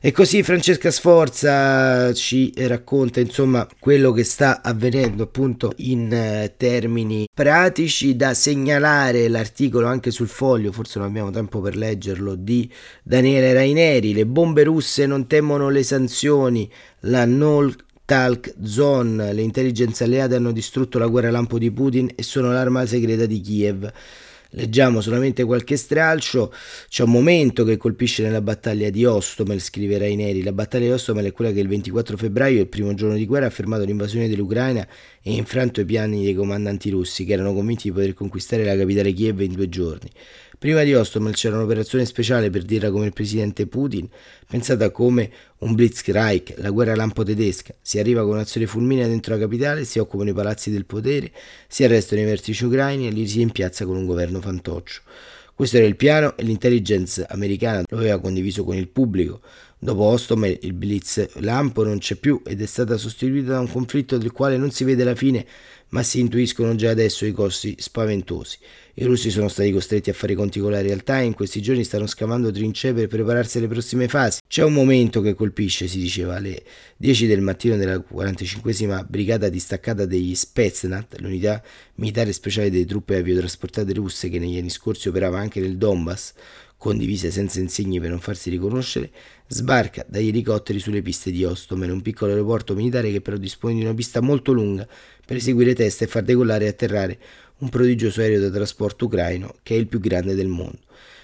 E 0.00 0.12
così 0.12 0.42
Francesca 0.42 0.90
Sforza 0.90 2.12
ci 2.12 2.52
racconta 2.56 3.20
insomma 3.20 3.66
quello 3.78 4.12
che 4.12 4.22
sta 4.22 4.60
avvenendo 4.62 5.22
appunto 5.22 5.72
in 5.76 6.12
eh, 6.12 6.54
termini 6.58 7.26
pratici 7.32 8.14
da 8.14 8.34
segnalare 8.34 9.28
l'articolo 9.28 9.86
anche 9.86 10.10
sul 10.10 10.28
foglio, 10.28 10.72
forse 10.72 10.98
non 10.98 11.08
abbiamo 11.08 11.30
tempo 11.30 11.60
per 11.62 11.74
leggerlo, 11.74 12.34
di 12.34 12.70
Daniele 13.02 13.54
Raineri, 13.54 14.12
le 14.12 14.26
bombe 14.26 14.62
russe 14.64 15.06
non 15.06 15.26
temono 15.26 15.70
le 15.70 15.82
sanzioni, 15.82 16.70
la 17.04 17.24
null 17.24 17.74
Talk 18.04 18.54
Zone, 18.62 19.32
le 19.32 19.42
intelligenze 19.42 20.04
alleate 20.04 20.36
hanno 20.36 20.52
distrutto 20.52 20.98
la 20.98 21.06
guerra 21.06 21.30
lampo 21.30 21.58
di 21.58 21.70
Putin 21.70 22.10
e 22.14 22.22
sono 22.22 22.52
l'arma 22.52 22.84
segreta 22.86 23.26
di 23.26 23.40
Kiev. 23.40 23.90
Leggiamo 24.56 25.00
solamente 25.00 25.42
qualche 25.42 25.76
stralcio. 25.76 26.52
C'è 26.88 27.02
un 27.02 27.10
momento 27.10 27.64
che 27.64 27.76
colpisce 27.76 28.22
nella 28.22 28.40
battaglia 28.40 28.88
di 28.88 29.04
Ostomel, 29.04 29.60
scrive 29.60 29.98
Raineri. 29.98 30.42
La 30.42 30.52
battaglia 30.52 30.86
di 30.86 30.92
Ostomel 30.92 31.26
è 31.26 31.32
quella 31.32 31.50
che 31.50 31.58
il 31.58 31.66
24 31.66 32.16
febbraio, 32.16 32.60
il 32.60 32.68
primo 32.68 32.94
giorno 32.94 33.16
di 33.16 33.26
guerra, 33.26 33.46
ha 33.46 33.50
fermato 33.50 33.84
l'invasione 33.84 34.28
dell'Ucraina 34.28 34.86
e 35.22 35.32
infranto 35.32 35.80
i 35.80 35.84
piani 35.84 36.22
dei 36.22 36.34
comandanti 36.34 36.90
russi, 36.90 37.24
che 37.24 37.32
erano 37.32 37.52
convinti 37.52 37.88
di 37.88 37.94
poter 37.94 38.14
conquistare 38.14 38.64
la 38.64 38.76
capitale 38.76 39.12
Kiev 39.12 39.40
in 39.40 39.54
due 39.54 39.68
giorni. 39.68 40.08
Prima 40.58 40.82
di 40.82 40.94
Ostomel 40.94 41.34
c'era 41.34 41.56
un'operazione 41.56 42.04
speciale 42.04 42.48
per 42.48 42.62
dirla 42.62 42.90
come 42.90 43.06
il 43.06 43.12
presidente 43.12 43.66
Putin, 43.66 44.08
pensata 44.48 44.90
come 44.90 45.30
un 45.58 45.74
Blitzkrieg, 45.74 46.54
la 46.58 46.70
guerra 46.70 46.94
lampo 46.94 47.22
tedesca. 47.22 47.74
Si 47.82 47.98
arriva 47.98 48.22
con 48.22 48.32
un'azione 48.32 48.66
fulminea 48.66 49.06
dentro 49.06 49.34
la 49.34 49.40
capitale, 49.40 49.84
si 49.84 49.98
occupano 49.98 50.30
i 50.30 50.34
palazzi 50.34 50.70
del 50.70 50.86
potere, 50.86 51.32
si 51.68 51.84
arrestano 51.84 52.22
i 52.22 52.24
vertici 52.24 52.64
ucraini 52.64 53.08
e 53.08 53.10
li 53.10 53.26
si 53.26 53.40
impiazza 53.40 53.84
con 53.84 53.96
un 53.96 54.06
governo 54.06 54.40
fantoccio. 54.40 55.02
Questo 55.54 55.76
era 55.76 55.86
il 55.86 55.96
piano 55.96 56.36
e 56.36 56.42
l'intelligence 56.42 57.24
americana 57.28 57.82
lo 57.88 57.98
aveva 57.98 58.18
condiviso 58.18 58.64
con 58.64 58.76
il 58.76 58.88
pubblico. 58.88 59.40
Dopo 59.78 60.02
Ostomel 60.02 60.58
il 60.62 60.72
Blitz 60.72 61.34
lampo 61.40 61.84
non 61.84 61.98
c'è 61.98 62.14
più 62.14 62.40
ed 62.44 62.62
è 62.62 62.66
stata 62.66 62.96
sostituita 62.96 63.52
da 63.52 63.60
un 63.60 63.70
conflitto 63.70 64.16
del 64.16 64.32
quale 64.32 64.56
non 64.56 64.70
si 64.70 64.82
vede 64.82 65.04
la 65.04 65.14
fine, 65.14 65.46
ma 65.94 66.02
si 66.02 66.18
intuiscono 66.18 66.74
già 66.74 66.90
adesso 66.90 67.24
i 67.24 67.30
costi 67.30 67.76
spaventosi. 67.78 68.58
I 68.94 69.04
russi 69.04 69.30
sono 69.30 69.46
stati 69.46 69.70
costretti 69.70 70.10
a 70.10 70.12
fare 70.12 70.34
conti 70.34 70.58
con 70.58 70.72
la 70.72 70.80
realtà 70.80 71.20
e 71.20 71.24
in 71.24 71.34
questi 71.34 71.62
giorni 71.62 71.84
stanno 71.84 72.08
scavando 72.08 72.50
trincee 72.50 72.92
per 72.92 73.06
prepararsi 73.06 73.58
alle 73.58 73.68
prossime 73.68 74.08
fasi. 74.08 74.40
C'è 74.48 74.64
un 74.64 74.72
momento 74.72 75.20
che 75.20 75.34
colpisce, 75.34 75.86
si 75.86 75.98
diceva, 75.98 76.34
alle 76.34 76.64
10 76.96 77.28
del 77.28 77.42
mattino 77.42 77.76
della 77.76 77.96
45esima 77.96 79.04
brigata 79.06 79.48
distaccata 79.48 80.04
degli 80.04 80.34
Spetsnaz, 80.34 81.04
l'unità 81.18 81.62
militare 81.96 82.32
speciale 82.32 82.70
delle 82.70 82.86
truppe 82.86 83.16
aviotrasportate 83.16 83.92
russe 83.92 84.28
che 84.28 84.40
negli 84.40 84.58
anni 84.58 84.70
scorsi 84.70 85.08
operava 85.08 85.38
anche 85.38 85.60
nel 85.60 85.76
Donbass, 85.76 86.32
condivise 86.84 87.30
senza 87.30 87.60
insegni 87.60 87.98
per 87.98 88.10
non 88.10 88.20
farsi 88.20 88.50
riconoscere, 88.50 89.10
sbarca 89.46 90.04
dagli 90.06 90.28
elicotteri 90.28 90.78
sulle 90.78 91.00
piste 91.00 91.30
di 91.30 91.42
Ostomel, 91.42 91.90
un 91.90 92.02
piccolo 92.02 92.32
aeroporto 92.32 92.74
militare 92.74 93.10
che 93.10 93.22
però 93.22 93.38
dispone 93.38 93.72
di 93.72 93.80
una 93.80 93.94
pista 93.94 94.20
molto 94.20 94.52
lunga 94.52 94.86
per 95.24 95.38
eseguire 95.38 95.74
test 95.74 96.02
e 96.02 96.06
far 96.06 96.24
decollare 96.24 96.66
e 96.66 96.68
atterrare 96.68 97.18
un 97.60 97.70
prodigioso 97.70 98.20
aereo 98.20 98.38
da 98.38 98.50
trasporto 98.50 99.06
ucraino 99.06 99.54
che 99.62 99.76
è 99.76 99.78
il 99.78 99.86
più 99.86 99.98
grande 99.98 100.34
del 100.34 100.48
mondo. 100.48 100.80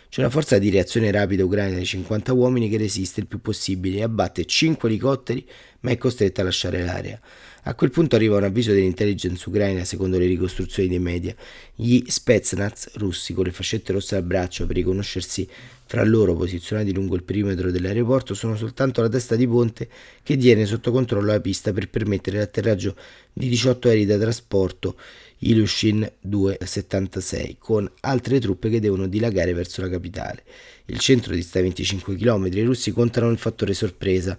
C'è 0.09 0.23
una 0.23 0.31
forza 0.31 0.59
di 0.59 0.70
reazione 0.70 1.11
rapida 1.11 1.44
ucraina 1.44 1.77
di 1.77 1.85
50 1.85 2.33
uomini 2.33 2.70
che 2.70 2.79
resiste 2.79 3.20
il 3.20 3.27
più 3.27 3.42
possibile 3.42 3.99
e 3.99 4.03
abbatte 4.03 4.46
5 4.46 4.88
elicotteri 4.88 5.46
ma 5.81 5.90
è 5.90 5.99
costretta 5.99 6.40
a 6.40 6.44
lasciare 6.44 6.83
l'area. 6.83 7.20
A 7.64 7.75
quel 7.75 7.90
punto 7.90 8.16
arriva 8.16 8.38
un 8.38 8.44
avviso 8.44 8.73
dell'intelligence 8.73 9.46
ucraina 9.49 9.85
secondo 9.85 10.18
le 10.18 10.27
ricostruzioni 10.27 10.88
dei 10.88 10.99
media. 10.99 11.35
Gli 11.75 12.03
Spetsnaz 12.07 12.94
russi 12.94 13.35
con 13.35 13.44
le 13.44 13.53
fascette 13.53 13.92
rosse 13.92 14.16
al 14.16 14.23
braccio 14.23 14.66
per 14.66 14.77
riconoscersi 14.77 15.46
fra 15.85 16.05
loro 16.05 16.35
posizionati 16.37 16.94
lungo 16.94 17.16
il 17.16 17.25
perimetro 17.25 17.70
dell'aeroporto 17.70 18.33
sono 18.33 18.57
soltanto 18.57 19.03
la 19.03 19.09
testa 19.09 19.35
di 19.35 19.46
ponte 19.46 19.88
che 20.23 20.37
tiene 20.37 20.64
sotto 20.64 20.92
controllo 20.92 21.33
la 21.33 21.40
pista 21.40 21.73
per 21.73 21.90
permettere 21.90 22.38
l'atterraggio 22.38 22.94
di 23.33 23.49
18 23.49 23.88
aerei 23.88 24.07
da 24.07 24.16
trasporto 24.16 24.94
Ilushin 25.38 26.09
276 26.20 27.57
con 27.59 27.90
altre 28.01 28.38
truppe 28.40 28.70
che 28.70 28.79
devono 28.79 29.07
dilagare 29.07 29.53
verso 29.53 29.81
la 29.81 29.88
capitale. 29.88 30.44
Il 30.87 30.99
centro 30.99 31.35
dista 31.35 31.61
25 31.61 32.14
km 32.14 32.44
e 32.44 32.61
i 32.61 32.64
russi 32.64 32.92
contano 32.92 33.31
il 33.31 33.38
fattore 33.38 33.75
sorpresa 33.75 34.38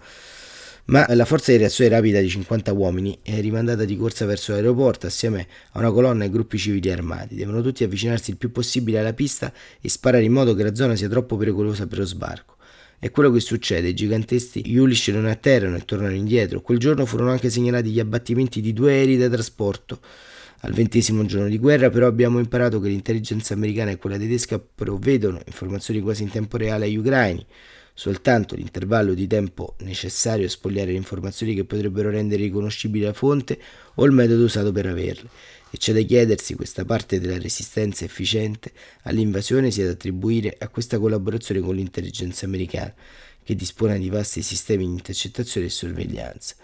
ma 0.91 1.05
la 1.13 1.23
forza 1.23 1.53
di 1.53 1.57
reazione 1.57 1.89
rapida 1.89 2.19
di 2.19 2.27
50 2.27 2.73
uomini 2.73 3.17
è 3.21 3.39
rimandata 3.39 3.85
di 3.85 3.95
corsa 3.95 4.25
verso 4.25 4.51
l'aeroporto 4.51 5.07
assieme 5.07 5.47
a 5.71 5.79
una 5.79 5.89
colonna 5.89 6.25
e 6.25 6.29
gruppi 6.29 6.57
civili 6.57 6.91
armati. 6.91 7.35
Devono 7.35 7.61
tutti 7.61 7.85
avvicinarsi 7.85 8.31
il 8.31 8.37
più 8.37 8.51
possibile 8.51 8.99
alla 8.99 9.13
pista 9.13 9.53
e 9.79 9.87
sparare 9.87 10.25
in 10.25 10.33
modo 10.33 10.53
che 10.53 10.63
la 10.63 10.75
zona 10.75 10.97
sia 10.97 11.07
troppo 11.07 11.37
pericolosa 11.37 11.87
per 11.87 11.99
lo 11.99 12.05
sbarco. 12.05 12.57
È 12.99 13.09
quello 13.09 13.31
che 13.31 13.39
succede, 13.39 13.87
i 13.87 13.93
giganteschi 13.93 14.69
Yulish 14.69 15.07
non 15.07 15.27
atterrano 15.27 15.77
e 15.77 15.85
tornano 15.85 16.13
indietro. 16.13 16.59
Quel 16.59 16.77
giorno 16.77 17.05
furono 17.05 17.31
anche 17.31 17.49
segnalati 17.49 17.89
gli 17.89 17.99
abbattimenti 18.01 18.59
di 18.59 18.73
due 18.73 18.91
aerei 18.91 19.17
da 19.17 19.29
trasporto. 19.29 20.01
Al 20.63 20.73
ventesimo 20.73 21.25
giorno 21.25 21.47
di 21.47 21.57
guerra 21.57 21.89
però 21.89 22.05
abbiamo 22.05 22.37
imparato 22.37 22.81
che 22.81 22.89
l'intelligence 22.89 23.53
americana 23.53 23.91
e 23.91 23.97
quella 23.97 24.17
tedesca 24.17 24.59
provvedono 24.59 25.39
informazioni 25.45 26.01
quasi 26.01 26.23
in 26.23 26.29
tempo 26.29 26.57
reale 26.57 26.85
agli 26.85 26.97
ucraini. 26.97 27.45
Soltanto 28.01 28.55
l'intervallo 28.55 29.13
di 29.13 29.27
tempo 29.27 29.75
necessario 29.81 30.47
a 30.47 30.49
spogliare 30.49 30.89
le 30.89 30.97
informazioni 30.97 31.53
che 31.53 31.65
potrebbero 31.65 32.09
rendere 32.09 32.41
riconoscibile 32.41 33.05
la 33.05 33.13
fonte 33.13 33.59
o 33.93 34.05
il 34.05 34.11
metodo 34.11 34.45
usato 34.45 34.71
per 34.71 34.87
averle. 34.87 35.29
E 35.69 35.77
c'è 35.77 35.93
da 35.93 36.01
chiedersi 36.01 36.55
questa 36.55 36.83
parte 36.83 37.19
della 37.19 37.37
resistenza 37.37 38.03
efficiente 38.03 38.71
all'invasione 39.03 39.69
sia 39.69 39.85
da 39.85 39.91
attribuire 39.91 40.55
a 40.57 40.67
questa 40.69 40.97
collaborazione 40.97 41.61
con 41.61 41.75
l'intelligenza 41.75 42.47
americana, 42.47 42.91
che 43.43 43.53
dispone 43.53 43.99
di 43.99 44.09
vasti 44.09 44.41
sistemi 44.41 44.83
di 44.83 44.93
intercettazione 44.93 45.67
e 45.67 45.69
sorveglianza. 45.69 46.55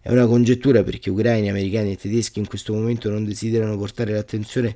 È 0.00 0.10
una 0.10 0.26
congettura 0.26 0.82
perché 0.82 1.10
ucraini, 1.10 1.50
americani 1.50 1.92
e 1.92 1.96
tedeschi 1.96 2.38
in 2.38 2.46
questo 2.46 2.72
momento 2.72 3.10
non 3.10 3.22
desiderano 3.26 3.76
portare 3.76 4.14
l'attenzione 4.14 4.74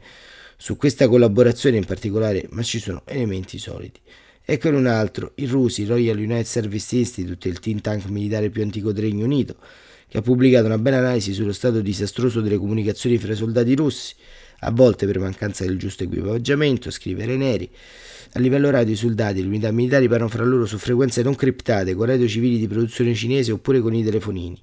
su 0.59 0.77
questa 0.77 1.09
collaborazione 1.09 1.79
in 1.79 1.87
particolare, 1.87 2.47
ma 2.51 2.63
ci 2.63 2.79
sono 2.79 3.05
elementi 3.07 3.57
solidi. 3.57 3.99
Eccone 4.53 4.79
un 4.79 4.87
altro, 4.87 5.31
il 5.37 5.49
RUSI, 5.49 5.85
Royal 5.85 6.19
United 6.19 6.45
Service 6.45 6.97
Institute, 6.97 7.47
il 7.47 7.61
think 7.61 7.83
tank 7.83 8.09
militare 8.09 8.51
più 8.51 8.63
antico 8.63 8.91
del 8.91 9.05
Regno 9.05 9.25
Unito, 9.25 9.55
che 10.09 10.19
ha 10.19 10.23
pubblicato 10.23 10.67
una 10.67 10.77
bella 10.77 10.97
analisi 10.97 11.33
sullo 11.33 11.53
stato 11.53 11.81
disastroso 11.81 12.41
delle 12.41 12.57
comunicazioni 12.57 13.17
fra 13.17 13.33
i 13.33 13.37
soldati 13.37 13.77
russi, 13.77 14.13
a 14.63 14.73
volte 14.73 15.07
per 15.07 15.21
mancanza 15.21 15.65
del 15.65 15.79
giusto 15.79 16.03
equipaggiamento, 16.03 16.91
scrivere 16.91 17.37
neri. 17.37 17.71
A 18.33 18.41
livello 18.41 18.71
radio 18.71 18.93
i 18.93 18.97
soldati 18.97 19.39
e 19.39 19.43
le 19.43 19.47
unità 19.47 19.71
militari 19.71 20.09
parlano 20.09 20.29
fra 20.29 20.43
loro 20.43 20.67
su 20.67 20.79
frequenze 20.79 21.23
non 21.23 21.37
criptate, 21.37 21.95
con 21.95 22.07
radio 22.07 22.27
civili 22.27 22.59
di 22.59 22.67
produzione 22.67 23.15
cinese 23.15 23.53
oppure 23.53 23.79
con 23.79 23.95
i 23.95 24.03
telefonini. 24.03 24.61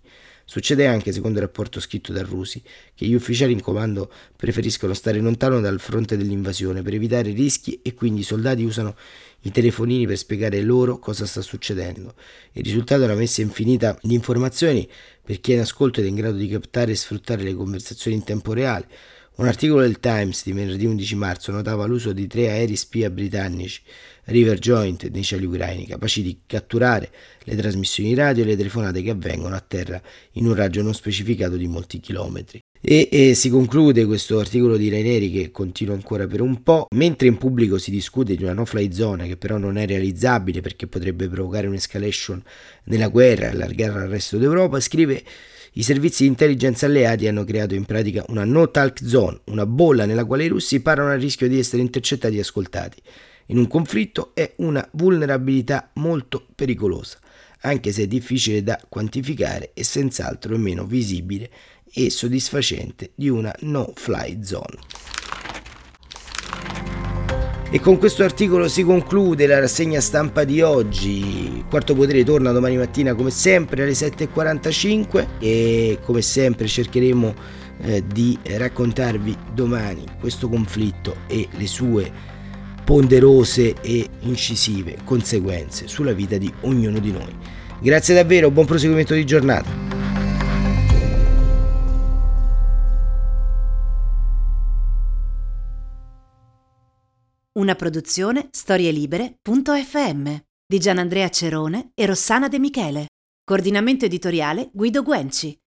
Succede 0.49 0.87
anche, 0.87 1.11
secondo 1.11 1.39
il 1.39 1.43
rapporto 1.43 1.81
scritto 1.81 2.13
da 2.13 2.21
Rusi, 2.21 2.63
che 2.95 3.05
gli 3.05 3.13
ufficiali 3.13 3.51
in 3.51 3.59
comando 3.59 4.09
preferiscono 4.33 4.93
stare 4.93 5.19
lontano 5.19 5.59
dal 5.59 5.77
fronte 5.77 6.15
dell'invasione 6.15 6.81
per 6.81 6.93
evitare 6.93 7.31
rischi 7.31 7.81
e 7.83 7.93
quindi 7.93 8.21
i 8.21 8.23
soldati 8.23 8.63
usano 8.63 8.95
i 9.41 9.51
telefonini 9.51 10.07
per 10.07 10.17
spiegare 10.17 10.61
loro 10.61 10.99
cosa 10.99 11.25
sta 11.25 11.41
succedendo. 11.41 12.15
Il 12.53 12.63
risultato 12.63 13.01
è 13.01 13.05
una 13.05 13.15
messa 13.15 13.41
infinita 13.41 13.99
di 14.01 14.13
informazioni 14.13 14.87
per 15.21 15.41
chi 15.41 15.51
è 15.51 15.55
in 15.55 15.61
ascolto 15.61 15.99
ed 15.99 16.05
è 16.05 16.09
in 16.09 16.15
grado 16.15 16.37
di 16.37 16.47
captare 16.47 16.93
e 16.93 16.95
sfruttare 16.95 17.43
le 17.43 17.53
conversazioni 17.53 18.15
in 18.15 18.23
tempo 18.23 18.53
reale. 18.53 18.87
Un 19.35 19.47
articolo 19.47 19.81
del 19.81 19.99
Times 19.99 20.43
di 20.45 20.53
venerdì 20.53 20.85
11 20.85 21.15
marzo 21.15 21.51
notava 21.51 21.85
l'uso 21.85 22.13
di 22.13 22.25
tre 22.25 22.49
aerei 22.49 22.77
spia 22.77 23.09
britannici, 23.09 23.81
River 24.27 24.59
Joint, 24.59 25.09
nei 25.09 25.23
cieli 25.23 25.45
ucraini, 25.45 25.85
capaci 25.85 26.21
di 26.21 26.39
catturare 26.45 27.09
le 27.43 27.55
trasmissioni 27.55 28.13
radio 28.13 28.43
e 28.43 28.47
le 28.47 28.57
telefonate 28.57 29.01
che 29.01 29.11
avvengono 29.11 29.55
a 29.55 29.63
terra 29.65 30.01
in 30.33 30.45
un 30.45 30.53
raggio 30.53 30.81
non 30.81 30.93
specificato 30.93 31.55
di 31.55 31.67
molti 31.67 31.99
chilometri. 31.99 32.59
E, 32.79 33.09
e, 33.11 33.33
si 33.33 33.49
conclude 33.49 34.05
questo 34.05 34.37
articolo 34.39 34.77
di 34.77 34.89
Raineri 34.89 35.31
che 35.31 35.51
continua 35.51 35.95
ancora 35.95 36.27
per 36.27 36.41
un 36.41 36.61
po', 36.61 36.87
mentre 36.91 37.27
in 37.27 37.37
pubblico 37.37 37.77
si 37.77 37.89
discute 37.89 38.35
di 38.35 38.43
una 38.43 38.53
no-fly 38.53 38.91
zone 38.91 39.27
che 39.27 39.37
però 39.37 39.57
non 39.57 39.77
è 39.77 39.87
realizzabile 39.87 40.61
perché 40.61 40.87
potrebbe 40.87 41.27
provocare 41.27 41.67
un'escalation 41.67 42.41
nella 42.85 43.07
guerra 43.07 43.45
e 43.45 43.49
allargare 43.49 44.01
al 44.01 44.09
resto 44.09 44.37
d'Europa, 44.37 44.79
scrive 44.79 45.23
i 45.73 45.83
servizi 45.83 46.23
di 46.23 46.29
intelligence 46.29 46.85
alleati 46.85 47.27
hanno 47.27 47.43
creato 47.43 47.75
in 47.75 47.85
pratica 47.85 48.25
una 48.29 48.43
no-talk 48.43 48.99
zone, 49.03 49.39
una 49.45 49.65
bolla 49.65 50.05
nella 50.05 50.25
quale 50.25 50.43
i 50.43 50.47
russi 50.47 50.81
parlano 50.81 51.11
al 51.11 51.19
rischio 51.19 51.47
di 51.47 51.59
essere 51.59 51.81
intercettati 51.81 52.37
e 52.37 52.41
ascoltati. 52.41 53.01
In 53.49 53.57
un 53.57 53.67
conflitto 53.67 54.31
è 54.33 54.53
una 54.57 54.85
vulnerabilità 54.93 55.91
molto 55.93 56.45
pericolosa, 56.53 57.17
anche 57.61 57.93
se 57.93 58.03
è 58.03 58.07
difficile 58.07 58.61
da 58.61 58.77
quantificare 58.89 59.71
e 59.73 59.85
senz'altro 59.85 60.53
è 60.53 60.57
meno 60.57 60.85
visibile 60.85 61.49
e 61.93 62.09
soddisfacente 62.09 63.11
di 63.15 63.29
una 63.29 63.55
no-fly 63.59 64.43
zone. 64.43 64.79
E 67.69 67.79
con 67.79 67.97
questo 67.97 68.23
articolo 68.23 68.67
si 68.67 68.83
conclude 68.83 69.47
la 69.47 69.59
rassegna 69.59 70.01
stampa 70.01 70.43
di 70.43 70.61
oggi. 70.61 71.63
Quarto 71.69 71.95
Potere 71.95 72.25
torna 72.25 72.51
domani 72.51 72.75
mattina 72.75 73.13
come 73.13 73.29
sempre 73.29 73.83
alle 73.83 73.93
7.45 73.93 75.27
e 75.39 75.99
come 76.01 76.21
sempre 76.21 76.67
cercheremo 76.67 77.35
eh, 77.79 78.03
di 78.05 78.37
raccontarvi 78.43 79.37
domani 79.53 80.03
questo 80.19 80.49
conflitto 80.49 81.17
e 81.27 81.47
le 81.51 81.67
sue 81.67 82.35
ponderose 82.87 83.75
e 83.81 84.07
incisive 84.21 84.99
conseguenze 85.03 85.89
sulla 85.89 86.13
vita 86.13 86.37
di 86.37 86.49
ognuno 86.61 86.99
di 86.99 87.11
noi. 87.11 87.35
Grazie 87.81 88.15
davvero, 88.15 88.49
buon 88.49 88.65
proseguimento 88.65 89.13
di 89.13 89.25
giornata. 89.25 89.69
Una 97.57 97.75
produzione 97.75 98.47
storielibere.fm 98.51 100.35
di 100.65 100.79
Gianandrea 100.79 101.27
Cerone 101.27 101.91
e 101.93 102.05
Rossana 102.05 102.47
De 102.47 102.57
Michele. 102.57 103.07
Coordinamento 103.43 104.05
editoriale 104.05 104.69
Guido 104.71 105.03
Guenci. 105.03 105.59